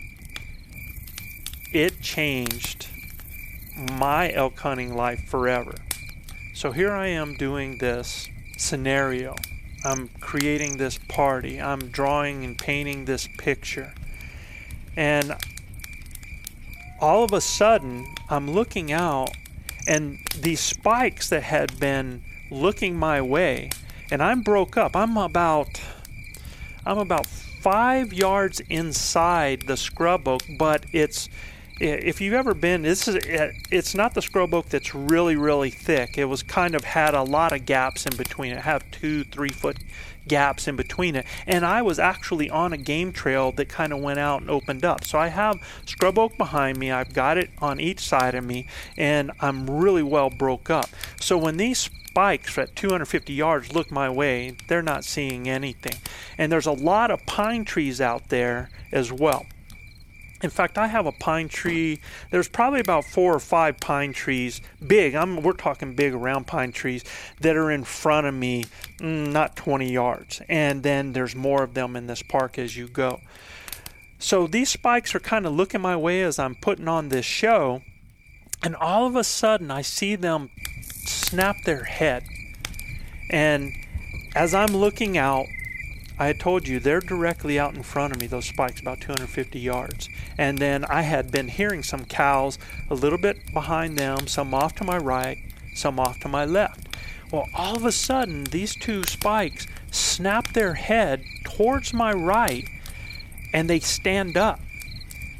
[1.72, 2.88] it changed
[3.92, 5.76] my elk hunting life forever.
[6.56, 9.36] So here i am doing this scenario.
[9.86, 11.62] I'm creating this party.
[11.62, 13.94] I'm drawing and painting this picture.
[14.98, 15.36] And
[17.02, 19.32] all of a sudden, I'm looking out,
[19.88, 23.70] and these spikes that had been looking my way,
[24.12, 24.96] and I'm broke up.
[24.96, 25.82] I'm about,
[26.86, 31.30] I'm about five yards inside the scrub oak, but it's
[31.82, 33.18] if you've ever been, this is
[33.72, 36.18] it's not the scrub oak that's really really thick.
[36.18, 38.52] It was kind of had a lot of gaps in between.
[38.54, 39.78] It have two three foot
[40.30, 41.26] gaps in between it.
[41.46, 44.86] And I was actually on a game trail that kind of went out and opened
[44.86, 45.04] up.
[45.04, 46.92] So I have scrub oak behind me.
[46.92, 50.90] I've got it on each side of me, and I'm really well broke up.
[51.20, 56.00] So when these spikes at 250 yards look my way, they're not seeing anything.
[56.38, 59.46] And there's a lot of pine trees out there as well.
[60.42, 62.00] In fact, I have a pine tree.
[62.32, 65.16] There's probably about four or five pine trees, big.
[65.16, 67.04] I'm we're talking big around pine trees
[67.42, 68.66] that are in front of me,
[69.00, 70.42] mm, not 20 yards.
[70.48, 73.20] And then there's more of them in this park as you go.
[74.18, 77.82] So these spikes are kind of looking my way as I'm putting on this show,
[78.62, 80.50] and all of a sudden I see them
[81.06, 82.24] snap their head.
[83.30, 83.72] And
[84.36, 85.46] as I'm looking out,
[86.20, 89.58] I had told you they're directly out in front of me, those spikes, about 250
[89.58, 90.10] yards.
[90.38, 92.60] And then I had been hearing some cows
[92.90, 95.38] a little bit behind them, some off to my right,
[95.74, 96.98] some off to my left.
[97.32, 102.68] Well, all of a sudden, these two spikes snap their head towards my right
[103.54, 104.60] and they stand up.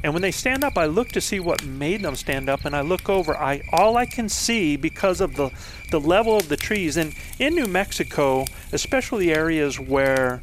[0.02, 2.74] And when they stand up, I look to see what made them stand up, and
[2.74, 3.36] I look over.
[3.36, 5.50] I all I can see because of the
[5.90, 10.40] the level of the trees, and in New Mexico, especially areas where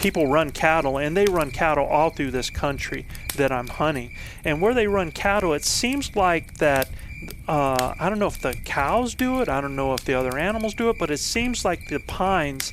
[0.00, 4.10] people run cattle, and they run cattle all through this country that I'm hunting.
[4.44, 6.88] And where they run cattle, it seems like that.
[7.46, 9.48] Uh, I don't know if the cows do it.
[9.48, 12.72] I don't know if the other animals do it, but it seems like the pines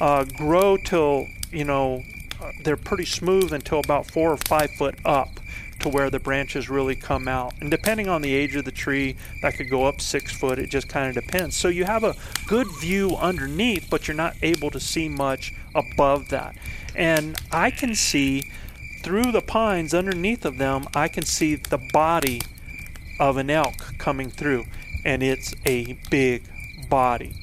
[0.00, 2.02] uh, grow till you know
[2.42, 5.40] uh, they're pretty smooth until about four or five foot up
[5.80, 7.54] to where the branches really come out.
[7.60, 10.58] And depending on the age of the tree, that could go up six foot.
[10.58, 11.56] It just kind of depends.
[11.56, 12.14] So you have a
[12.46, 16.56] good view underneath, but you're not able to see much above that.
[16.94, 18.50] And I can see
[19.02, 22.40] through the pines underneath of them, I can see the body
[23.20, 24.64] of an elk coming through.
[25.04, 26.42] And it's a big
[26.88, 27.34] body.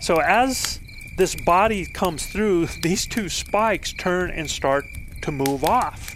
[0.00, 0.80] So as
[1.16, 4.84] this body comes through, these two spikes turn and start
[5.22, 6.13] to move off.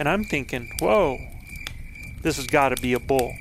[0.00, 1.18] And I'm thinking, whoa,
[2.22, 3.34] this has got to be a bull.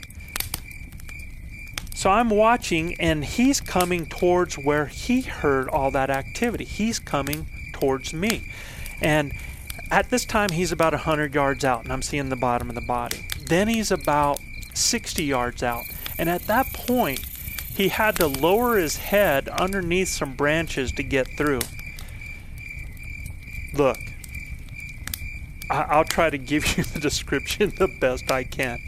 [1.96, 6.66] So I'm watching, and he's coming towards where he heard all that activity.
[6.66, 8.52] He's coming towards me.
[9.02, 9.32] And
[9.90, 12.82] at this time, he's about 100 yards out, and I'm seeing the bottom of the
[12.82, 13.26] body.
[13.46, 14.42] Then he's about
[14.74, 15.86] 60 yards out.
[16.18, 17.20] And at that point,
[17.74, 21.62] he had to lower his head underneath some branches to get through.
[23.74, 23.98] Look,
[25.70, 28.80] I- will try to give you the description the best I can.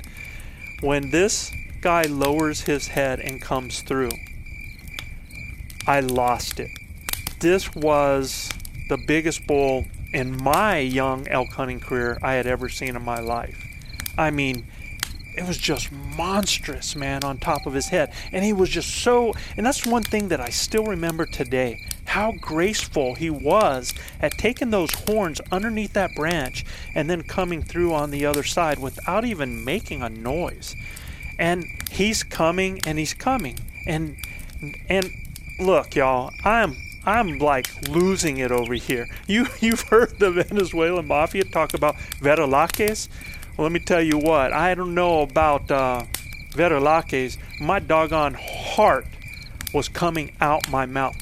[0.81, 1.51] When this
[1.81, 4.11] guy lowers his head and comes through,
[5.87, 6.69] I lost it.
[7.39, 8.49] This was
[8.89, 13.19] the biggest bull in my young elk hunting career I had ever seen in my
[13.19, 13.63] life.
[14.17, 14.65] I mean,
[15.37, 18.13] it was just monstrous, man, on top of his head.
[18.31, 22.33] And he was just so, and that's one thing that I still remember today how
[22.41, 28.11] graceful he was at taking those horns underneath that branch and then coming through on
[28.11, 30.75] the other side without even making a noise.
[31.39, 33.57] And he's coming and he's coming.
[33.87, 34.17] And
[34.89, 35.11] and
[35.59, 36.75] look y'all i'm
[37.05, 39.07] i'm like losing it over here.
[39.27, 43.09] You you've heard the venezuelan mafia talk about veralaques?
[43.57, 46.05] Well let me tell you what i don't know about uh
[47.59, 49.05] my doggone heart
[49.73, 51.15] was coming out my mouth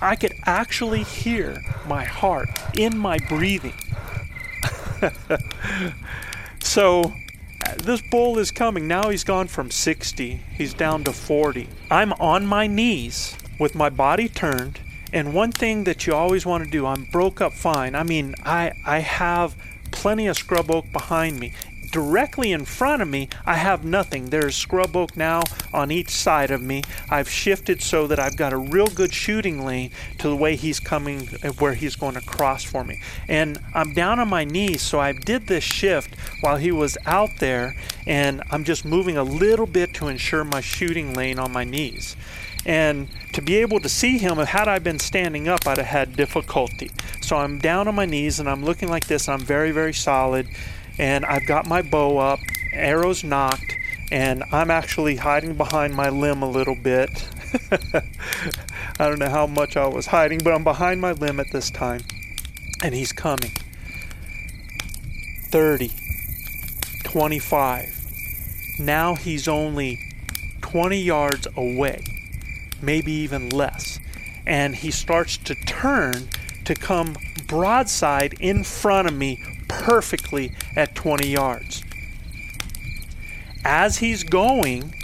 [0.00, 3.74] i could actually hear my heart in my breathing
[6.60, 7.12] so
[7.64, 8.88] uh, this bull is coming.
[8.88, 11.68] Now he's gone from 60, he's down to 40.
[11.90, 14.80] I'm on my knees with my body turned.
[15.12, 17.94] And one thing that you always want to do, I'm broke up fine.
[17.94, 19.54] I mean, I, I have
[19.90, 21.52] plenty of scrub oak behind me
[21.92, 24.30] directly in front of me, I have nothing.
[24.30, 26.82] There's scrub oak now on each side of me.
[27.08, 30.80] I've shifted so that I've got a real good shooting lane to the way he's
[30.80, 33.00] coming, uh, where he's going to cross for me.
[33.28, 37.30] And I'm down on my knees, so I did this shift while he was out
[37.38, 37.76] there,
[38.06, 42.16] and I'm just moving a little bit to ensure my shooting lane on my knees.
[42.64, 46.16] And to be able to see him, had I been standing up, I'd have had
[46.16, 46.90] difficulty.
[47.20, 49.28] So I'm down on my knees and I'm looking like this.
[49.28, 50.46] I'm very, very solid
[50.98, 52.40] and I've got my bow up,
[52.72, 53.76] arrows nocked,
[54.10, 57.28] and I'm actually hiding behind my limb a little bit.
[58.98, 61.70] I don't know how much I was hiding, but I'm behind my limb at this
[61.70, 62.02] time,
[62.82, 63.52] and he's coming.
[65.50, 65.92] 30,
[67.04, 68.02] 25.
[68.78, 69.98] Now he's only
[70.62, 72.02] 20 yards away,
[72.80, 73.98] maybe even less.
[74.46, 76.28] And he starts to turn
[76.64, 77.16] to come
[77.46, 79.44] broadside in front of me
[79.80, 81.82] perfectly at 20 yards.
[83.64, 84.94] As he's going,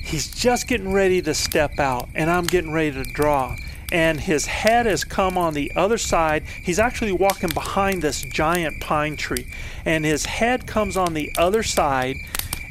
[0.00, 3.56] he's just getting ready to step out, and I'm getting ready to draw.
[3.90, 6.44] And his head has come on the other side.
[6.62, 9.46] He's actually walking behind this giant pine tree.
[9.84, 12.16] And his head comes on the other side,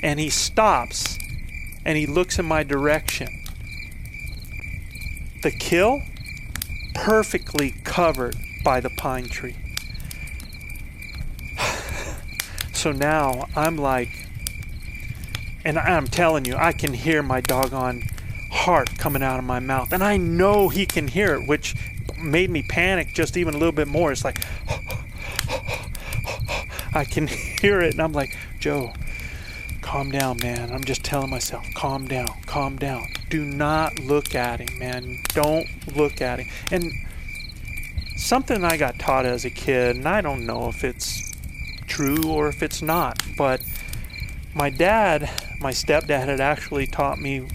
[0.04, 1.18] and he stops
[1.88, 3.30] and he looks in my direction.
[5.42, 6.02] The kill?
[6.94, 9.56] Perfectly covered by the pine tree.
[12.78, 14.28] So now I'm like,
[15.66, 18.04] and I'm telling you, I can hear my doggone
[18.52, 19.92] heart coming out of my mouth.
[19.92, 21.76] And I know he can hear it, which
[22.18, 24.12] made me panic just even a little bit more.
[24.12, 24.44] It's like,
[26.94, 27.94] I can hear it.
[27.94, 28.94] And I'm like, Joe,
[29.82, 30.72] calm down, man.
[30.72, 33.08] I'm just telling myself, calm down, calm down.
[33.30, 35.22] Do not look at him, man.
[35.30, 36.48] Don't look at him.
[36.72, 36.92] And
[38.16, 41.28] something I got taught as a kid, and I don't know if it's
[41.88, 43.62] true or if it's not, but
[44.54, 45.30] my dad,
[45.60, 47.48] my stepdad, had actually taught me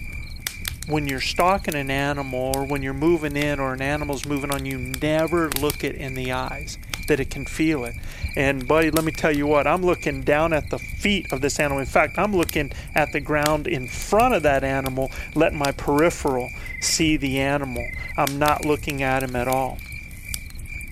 [0.87, 4.65] when you're stalking an animal or when you're moving in or an animal's moving on
[4.65, 6.77] you, never look it in the eyes
[7.07, 7.95] that it can feel it.
[8.35, 11.59] And buddy, let me tell you what, I'm looking down at the feet of this
[11.59, 11.79] animal.
[11.79, 16.49] In fact, I'm looking at the ground in front of that animal, letting my peripheral
[16.81, 17.85] see the animal.
[18.17, 19.77] I'm not looking at him at all.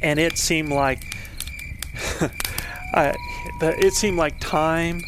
[0.01, 1.03] And it seemed like
[2.93, 3.15] I,
[3.61, 5.01] it seemed like time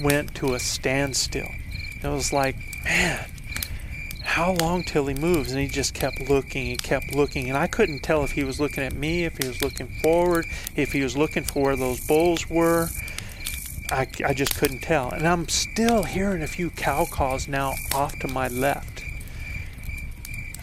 [0.00, 1.50] went to a standstill.
[2.02, 3.26] It was like, man,
[4.22, 5.52] how long till he moves?
[5.52, 7.48] And he just kept looking and kept looking.
[7.48, 10.46] And I couldn't tell if he was looking at me, if he was looking forward,
[10.74, 12.88] if he was looking for where those bulls were.
[13.90, 15.10] I, I just couldn't tell.
[15.10, 19.04] And I'm still hearing a few cow calls now off to my left.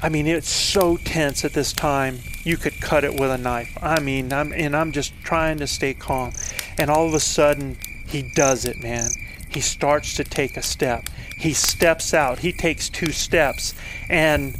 [0.03, 2.19] I mean, it's so tense at this time.
[2.43, 3.77] You could cut it with a knife.
[3.81, 6.33] I mean, I'm and I'm just trying to stay calm.
[6.77, 9.09] And all of a sudden, he does it, man.
[9.49, 11.07] He starts to take a step
[11.43, 12.39] he steps out.
[12.39, 13.73] He takes two steps.
[14.09, 14.55] And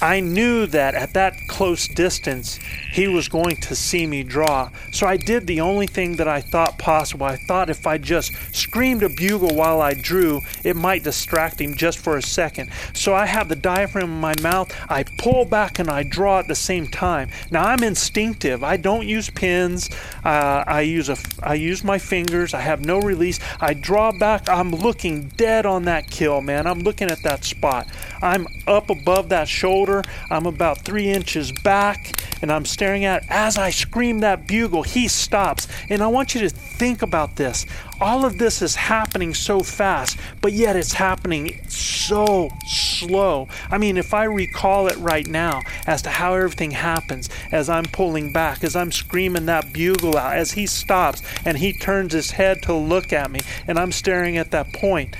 [0.00, 2.56] I knew that at that close distance,
[2.90, 4.70] he was going to see me draw.
[4.92, 7.24] So I did the only thing that I thought possible.
[7.24, 11.76] I thought if I just screamed a bugle while I drew, it might distract him
[11.76, 12.70] just for a second.
[12.92, 14.74] So I have the diaphragm in my mouth.
[14.90, 17.30] I pull back and I draw at the same time.
[17.52, 18.64] Now I'm instinctive.
[18.64, 19.90] I don't use pins.
[20.24, 21.16] Uh, I use a.
[21.42, 22.52] I use my fingers.
[22.52, 23.38] I have no release.
[23.60, 24.48] I draw back.
[24.48, 26.66] I'm looking dead on that kill, man.
[26.66, 27.86] I'm looking at that spot.
[28.20, 30.02] I'm up above that shoulder.
[30.30, 33.22] I'm about three inches back, and I'm staring at.
[33.28, 35.68] As I scream that bugle, he stops.
[35.88, 37.64] And I want you to think about this.
[38.00, 43.46] All of this is happening so fast, but yet it's happening so slow.
[43.70, 47.84] I mean, if I recall it right now as to how everything happens, as I'm
[47.84, 52.32] pulling back, as I'm screaming that bugle out, as he stops and he turns his
[52.32, 55.14] head to look at me, and I'm staring at that point,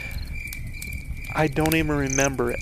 [1.32, 2.58] I don't even remember it.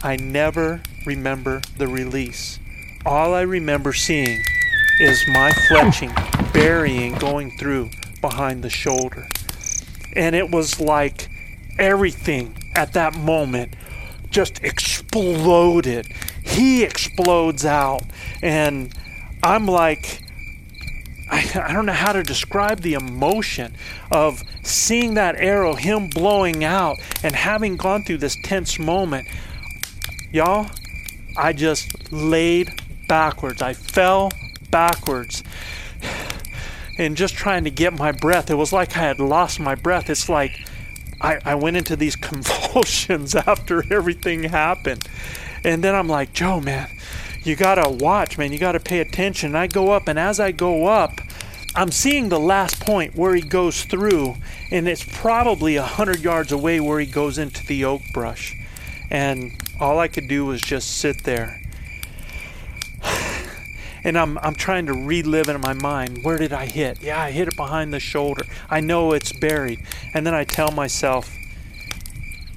[0.00, 2.60] I never remember the release.
[3.04, 4.44] All I remember seeing
[5.00, 6.14] is my fletching,
[6.52, 7.90] burying, going through
[8.20, 9.26] behind the shoulder.
[10.14, 11.28] And it was like
[11.78, 13.74] everything at that moment
[14.30, 16.06] just exploded.
[16.42, 18.02] He explodes out.
[18.42, 18.92] And
[19.42, 20.22] I'm like,
[21.30, 23.74] I, I don't know how to describe the emotion
[24.10, 29.28] of seeing that arrow, him blowing out, and having gone through this tense moment.
[30.32, 30.70] Y'all,
[31.36, 33.62] I just laid backwards.
[33.62, 34.30] I fell
[34.70, 35.42] backwards.
[36.98, 38.50] And just trying to get my breath.
[38.50, 40.10] It was like I had lost my breath.
[40.10, 40.52] It's like
[41.20, 45.08] I, I went into these convulsions after everything happened.
[45.64, 46.88] And then I'm like, Joe, man,
[47.42, 48.52] you gotta watch, man.
[48.52, 49.50] You gotta pay attention.
[49.50, 51.20] And I go up, and as I go up,
[51.74, 54.36] I'm seeing the last point where he goes through,
[54.70, 58.56] and it's probably a hundred yards away where he goes into the oak brush.
[59.10, 61.60] And all I could do was just sit there.
[64.08, 66.24] And I'm, I'm trying to relive in my mind.
[66.24, 67.02] Where did I hit?
[67.02, 68.46] Yeah, I hit it behind the shoulder.
[68.70, 69.84] I know it's buried.
[70.14, 71.30] And then I tell myself,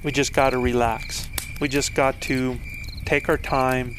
[0.02, 1.28] we just got to relax.
[1.60, 2.58] We just got to
[3.04, 3.96] take our time,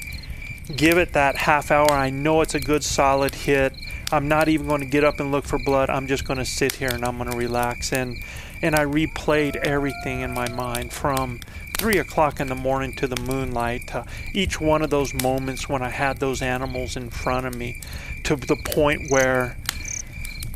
[0.76, 1.91] give it that half hour.
[1.91, 3.74] I know it's a good solid hit.
[4.12, 5.91] I'm not even going to get up and look for blood.
[5.91, 7.93] I'm just going to sit here and I'm going to relax.
[7.93, 8.18] And
[8.64, 11.41] and I replayed everything in my mind from
[11.84, 15.81] three o'clock in the morning to the moonlight, to each one of those moments when
[15.81, 17.81] I had those animals in front of me,
[18.23, 19.57] to the point where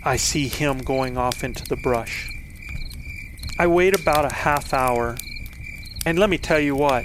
[0.05, 2.31] I see him going off into the brush.
[3.59, 5.17] I wait about a half hour,
[6.05, 7.03] and let me tell you what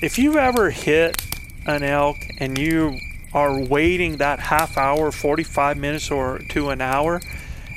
[0.00, 1.20] if you've ever hit
[1.66, 2.96] an elk and you
[3.34, 7.20] are waiting that half hour, 45 minutes, or to an hour,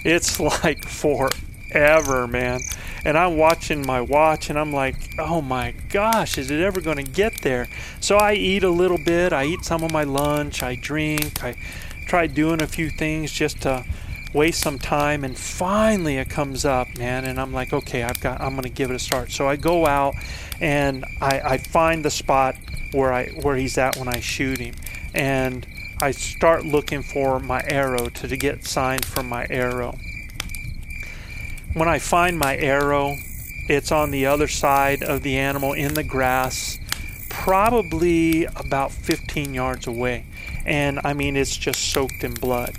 [0.03, 1.36] it's like forever,
[1.76, 2.61] man.
[3.03, 6.97] And I'm watching my watch and I'm like, oh my gosh, is it ever going
[6.97, 7.67] to get there?
[7.99, 11.55] So I eat a little bit, I eat some of my lunch, I drink, I
[12.07, 13.84] try doing a few things just to
[14.34, 15.23] waste some time.
[15.23, 18.69] And finally it comes up man and i'm like okay i've got i'm going to
[18.69, 19.32] give it a start.
[19.32, 20.15] So i go out
[20.61, 22.55] and I, I find the spot
[22.91, 24.76] where i where he's at when i shoot him.
[25.13, 25.67] And
[26.01, 29.97] i start looking for my arrow to, to get signed from my arrow
[31.76, 33.15] when i find my arrow
[33.67, 36.80] it's on the other side of the animal in the grass
[37.30, 40.26] probably about 15 yards away
[40.65, 42.76] and i mean it's just soaked in blood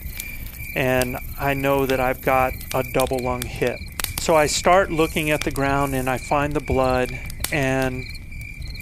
[0.77, 3.81] and I know that I've got a double lung hit.
[4.21, 7.19] So I start looking at the ground and I find the blood
[7.51, 8.05] and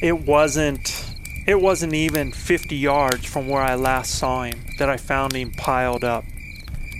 [0.03, 1.07] it wasn't
[1.47, 5.53] it wasn't even 50 yards from where I last saw him that I found him
[5.53, 6.25] piled up.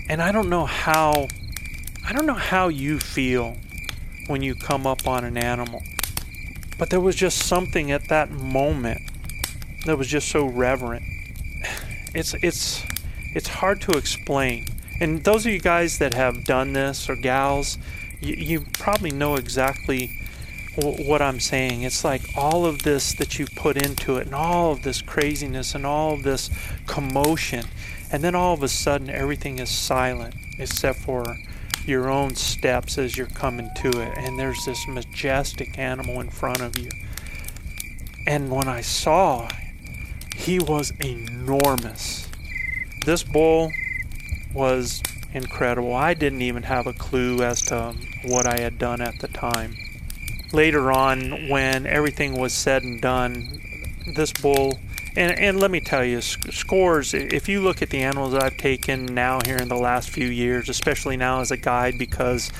[0.07, 1.27] And I don't know how
[2.07, 3.57] I don't know how you feel
[4.27, 5.81] when you come up on an animal.
[6.77, 9.01] But there was just something at that moment
[9.87, 11.03] that was just so reverent.
[12.13, 12.85] It's it's
[13.33, 14.67] it's hard to explain.
[15.01, 17.79] And those of you guys that have done this or gals,
[18.21, 20.19] you, you probably know exactly
[20.77, 21.81] what I'm saying.
[21.81, 25.73] It's like all of this that you put into it, and all of this craziness,
[25.73, 26.51] and all of this
[26.85, 27.65] commotion,
[28.11, 31.35] and then all of a sudden everything is silent except for
[31.87, 36.61] your own steps as you're coming to it, and there's this majestic animal in front
[36.61, 36.89] of you.
[38.27, 39.47] And when I saw,
[40.35, 42.27] he was enormous.
[43.05, 43.71] This bull
[44.53, 45.01] was
[45.33, 45.93] incredible.
[45.93, 49.27] I didn't even have a clue as to um, what I had done at the
[49.27, 49.75] time.
[50.53, 53.61] Later on, when everything was said and done,
[54.15, 54.79] this bull,
[55.15, 58.57] and, and let me tell you, scores, if you look at the animals that I've
[58.57, 62.51] taken now here in the last few years, especially now as a guide, because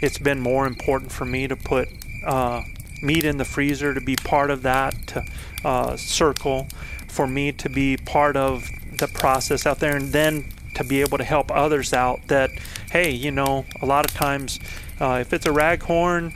[0.00, 1.88] it's been more important for me to put
[2.24, 2.62] uh,
[3.02, 5.26] meat in the freezer to be part of that
[5.64, 6.68] uh, circle,
[7.08, 8.68] for me to be part of
[8.98, 10.44] the process out there, and then
[10.74, 12.50] to be able to help others out that,
[12.90, 14.60] hey, you know, a lot of times
[15.00, 16.32] uh, if it's a raghorn,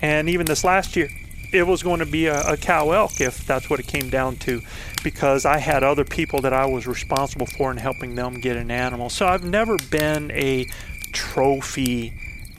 [0.00, 1.10] and even this last year,
[1.56, 4.36] it was going to be a, a, cow elk if that's what it came down
[4.36, 4.60] to,
[5.02, 8.70] because I had other people that I was responsible for in helping them get an
[8.70, 9.10] animal.
[9.10, 10.66] So I've never been a
[11.12, 12.12] trophy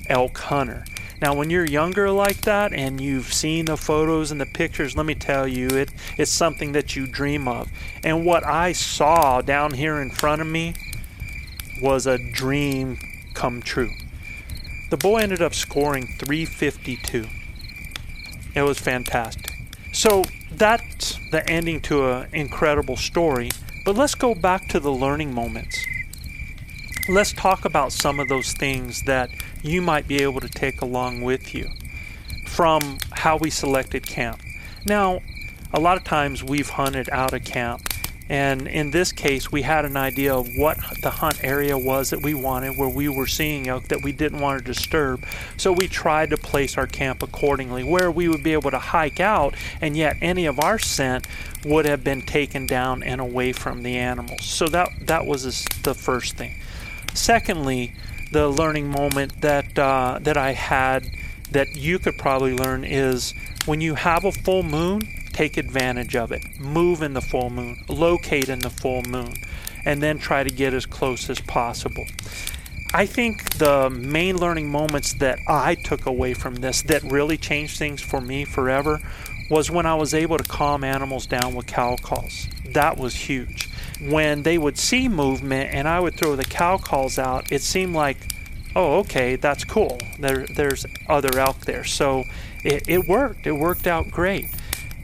[0.10, 0.86] elk hunter.
[1.20, 5.06] Now, when you're younger like that and you've seen the photos and the pictures, let
[5.06, 7.72] me tell you, it, it's something that you dream of.
[8.04, 10.76] And what I saw down here in front of me
[11.82, 13.00] was a dream
[13.34, 13.92] come true.
[14.90, 17.28] The boy ended up scoring 352.
[18.58, 19.54] It was fantastic.
[19.94, 23.52] So that's the ending to an incredible story.
[23.86, 25.78] But let's go back to the learning moments.
[27.08, 29.30] Let's talk about some of those things that
[29.62, 31.70] you might be able to take along with you
[32.48, 34.42] from how we selected camp.
[34.88, 35.22] Now,
[35.72, 37.94] a lot of times we've hunted out of camp
[38.30, 42.22] and in this case, we had an idea of what the hunt area was that
[42.22, 45.24] we wanted, where we were seeing elk that we didn't want to disturb.
[45.56, 49.20] So we tried to place our camp accordingly, where we would be able to hike
[49.20, 51.26] out, and yet any of our scent
[51.66, 54.46] would have been taken down and away from the animals.
[54.46, 56.56] So that that was the first thing.
[57.14, 57.94] Secondly,
[58.32, 61.08] the learning moment that uh, that I had
[61.52, 63.34] that you could probably learn is
[63.66, 65.02] when you have a full moon
[65.38, 66.60] take advantage of it.
[66.60, 69.36] Move in the full moon, locate in the full moon,
[69.86, 72.06] and then try to get as close as possible.
[72.92, 77.78] I think the main learning moments that I took away from this that really changed
[77.78, 79.00] things for me forever
[79.48, 82.48] was when I was able to calm animals down with cow calls.
[82.74, 83.70] That was huge.
[84.02, 87.94] When they would see movement and I would throw the cow calls out, it seemed
[87.94, 88.18] like,
[88.76, 90.00] oh, okay, that's cool.
[90.18, 91.84] There, there's other elk there.
[91.84, 92.24] So
[92.64, 93.46] it, it worked.
[93.46, 94.48] It worked out great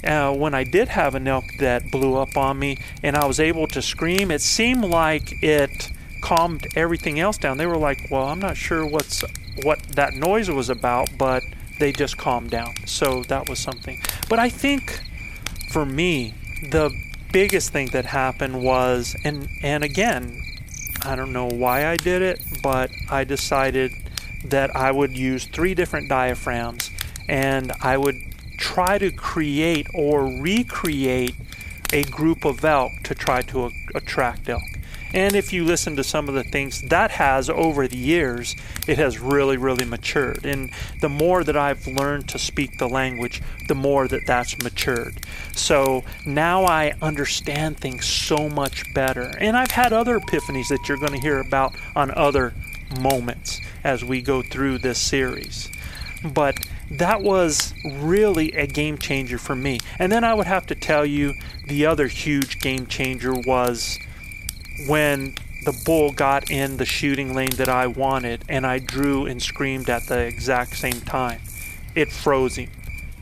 [0.06, 3.39] uh, when I did have an elk that blew up on me and I was
[3.39, 5.91] able to scream, it seemed like it
[6.22, 7.58] calmed everything else down.
[7.58, 9.24] They were like, "Well, I'm not sure what's
[9.64, 11.43] what that noise was about, but
[11.80, 14.01] they just calmed down." So that was something.
[14.30, 15.01] But I think
[15.70, 16.34] for me,
[16.72, 16.91] the
[17.32, 20.41] biggest thing that happened was and and again,
[21.04, 23.91] I don't know why I did it, but I decided
[24.45, 26.91] that I would use three different diaphragms
[27.28, 28.16] and I would
[28.58, 31.36] try to create or recreate
[31.91, 34.64] a group of elk to try to a- attract elk.
[35.14, 38.56] And if you listen to some of the things that has over the years,
[38.88, 40.43] it has really, really matured.
[40.43, 45.14] And the more that I've learned to speak the language, the more that that's matured.
[45.56, 49.32] So now I understand things so much better.
[49.39, 52.56] And I've had other epiphanies that you're going to hear about on other
[52.99, 55.70] moments as we go through this series.
[56.24, 56.58] But
[56.94, 59.80] that was really a game changer for me.
[59.98, 61.34] And then I would have to tell you
[61.68, 63.98] the other huge game changer was
[64.88, 65.36] when
[65.66, 69.89] the bull got in the shooting lane that I wanted and I drew and screamed
[69.89, 71.41] at the exact same time.
[71.96, 72.70] It froze him,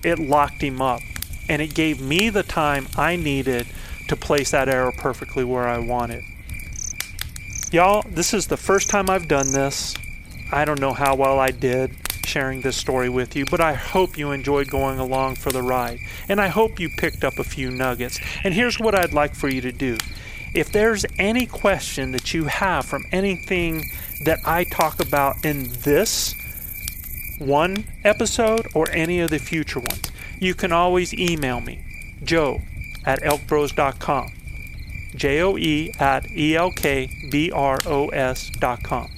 [0.03, 1.01] it locked him up,
[1.47, 3.67] and it gave me the time I needed
[4.07, 6.23] to place that arrow perfectly where I wanted.
[7.71, 9.95] Y'all, this is the first time I've done this.
[10.51, 12.00] I don't know how well I did
[12.31, 15.99] sharing this story with you, but I hope you enjoyed going along for the ride.
[16.29, 18.19] And I hope you picked up a few nuggets.
[18.45, 19.97] And here's what I'd like for you to do.
[20.53, 23.83] If there's any question that you have from anything
[24.23, 26.33] that I talk about in this
[27.39, 31.83] one episode or any of the future ones, you can always email me,
[32.23, 32.61] joe
[33.05, 34.31] at elkbros.com.
[35.15, 39.11] J O E at E L K B R O S dot com.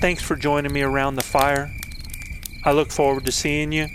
[0.00, 1.70] Thanks for joining me around the fire.
[2.64, 3.86] I look forward to seeing you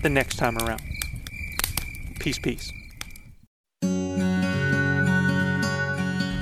[0.00, 0.80] the next time around.
[2.20, 2.72] Peace, peace.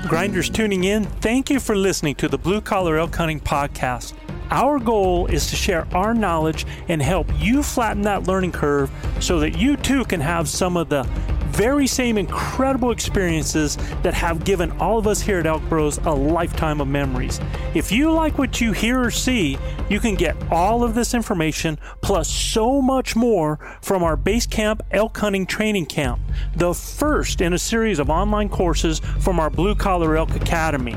[0.07, 4.13] Grinders tuning in, thank you for listening to the Blue Collar Elk Hunting Podcast.
[4.51, 8.91] Our goal is to share our knowledge and help you flatten that learning curve
[9.21, 11.09] so that you too can have some of the
[11.53, 16.11] very same incredible experiences that have given all of us here at Elk Bros a
[16.11, 17.41] lifetime of memories.
[17.75, 21.79] If you like what you hear or see, you can get all of this information
[22.01, 26.21] plus so much more from our Base Camp Elk Hunting Training Camp,
[26.57, 30.97] the first in a series of online courses from our Blue Collar Elk Academy.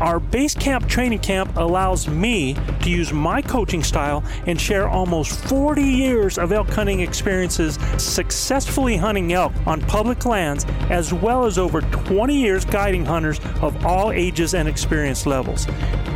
[0.00, 5.38] Our Base Camp Training Camp allows me to use my coaching style and share almost
[5.44, 11.56] 40 years of elk hunting experiences successfully hunting elk on public lands, as well as
[11.56, 15.68] over 20 years guiding hunters of all ages and experience levels.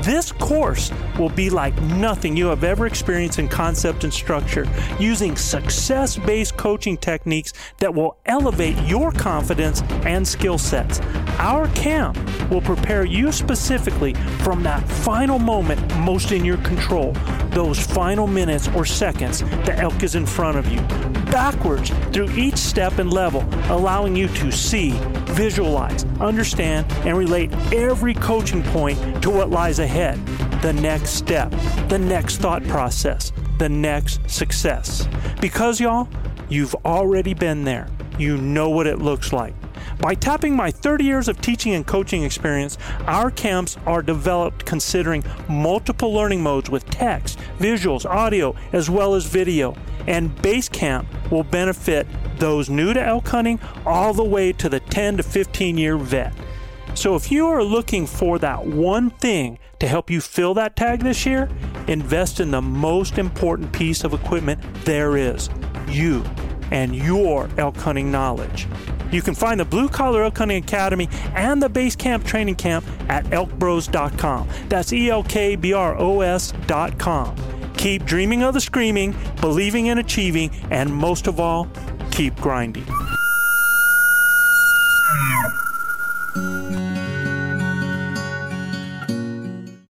[0.03, 4.67] This course will be like nothing you have ever experienced in concept and structure,
[4.99, 10.99] using success based coaching techniques that will elevate your confidence and skill sets.
[11.39, 12.19] Our camp
[12.51, 17.13] will prepare you specifically from that final moment most in your control,
[17.51, 20.81] those final minutes or seconds the elk is in front of you,
[21.31, 24.91] backwards through each step and level, allowing you to see,
[25.27, 30.25] visualize, understand, and relate every coaching point to what lies ahead,
[30.63, 31.51] the next step,
[31.89, 35.09] the next thought process, the next success.
[35.41, 36.09] Because, y'all,
[36.49, 37.89] you've already been there.
[38.19, 39.55] You know what it looks like.
[40.01, 45.25] By tapping my 30 years of teaching and coaching experience, our camps are developed considering
[45.49, 49.75] multiple learning modes with text, visuals, audio, as well as video.
[50.07, 52.07] And Base Camp will benefit
[52.39, 56.33] those new to elk hunting all the way to the 10 to 15 year vet.
[56.95, 61.01] So if you are looking for that one thing to help you fill that tag
[61.01, 61.49] this year,
[61.89, 65.51] invest in the most important piece of equipment there is
[65.89, 66.25] you
[66.71, 68.67] and your elk hunting knowledge.
[69.11, 72.85] You can find the Blue Collar Elk Hunting Academy and the Base Camp Training Camp
[73.09, 74.49] at elkbros.com.
[74.69, 77.37] That's E L K B R O S.com.
[77.77, 81.69] Keep dreaming of the screaming, believing in achieving, and most of all,
[82.11, 82.85] keep grinding.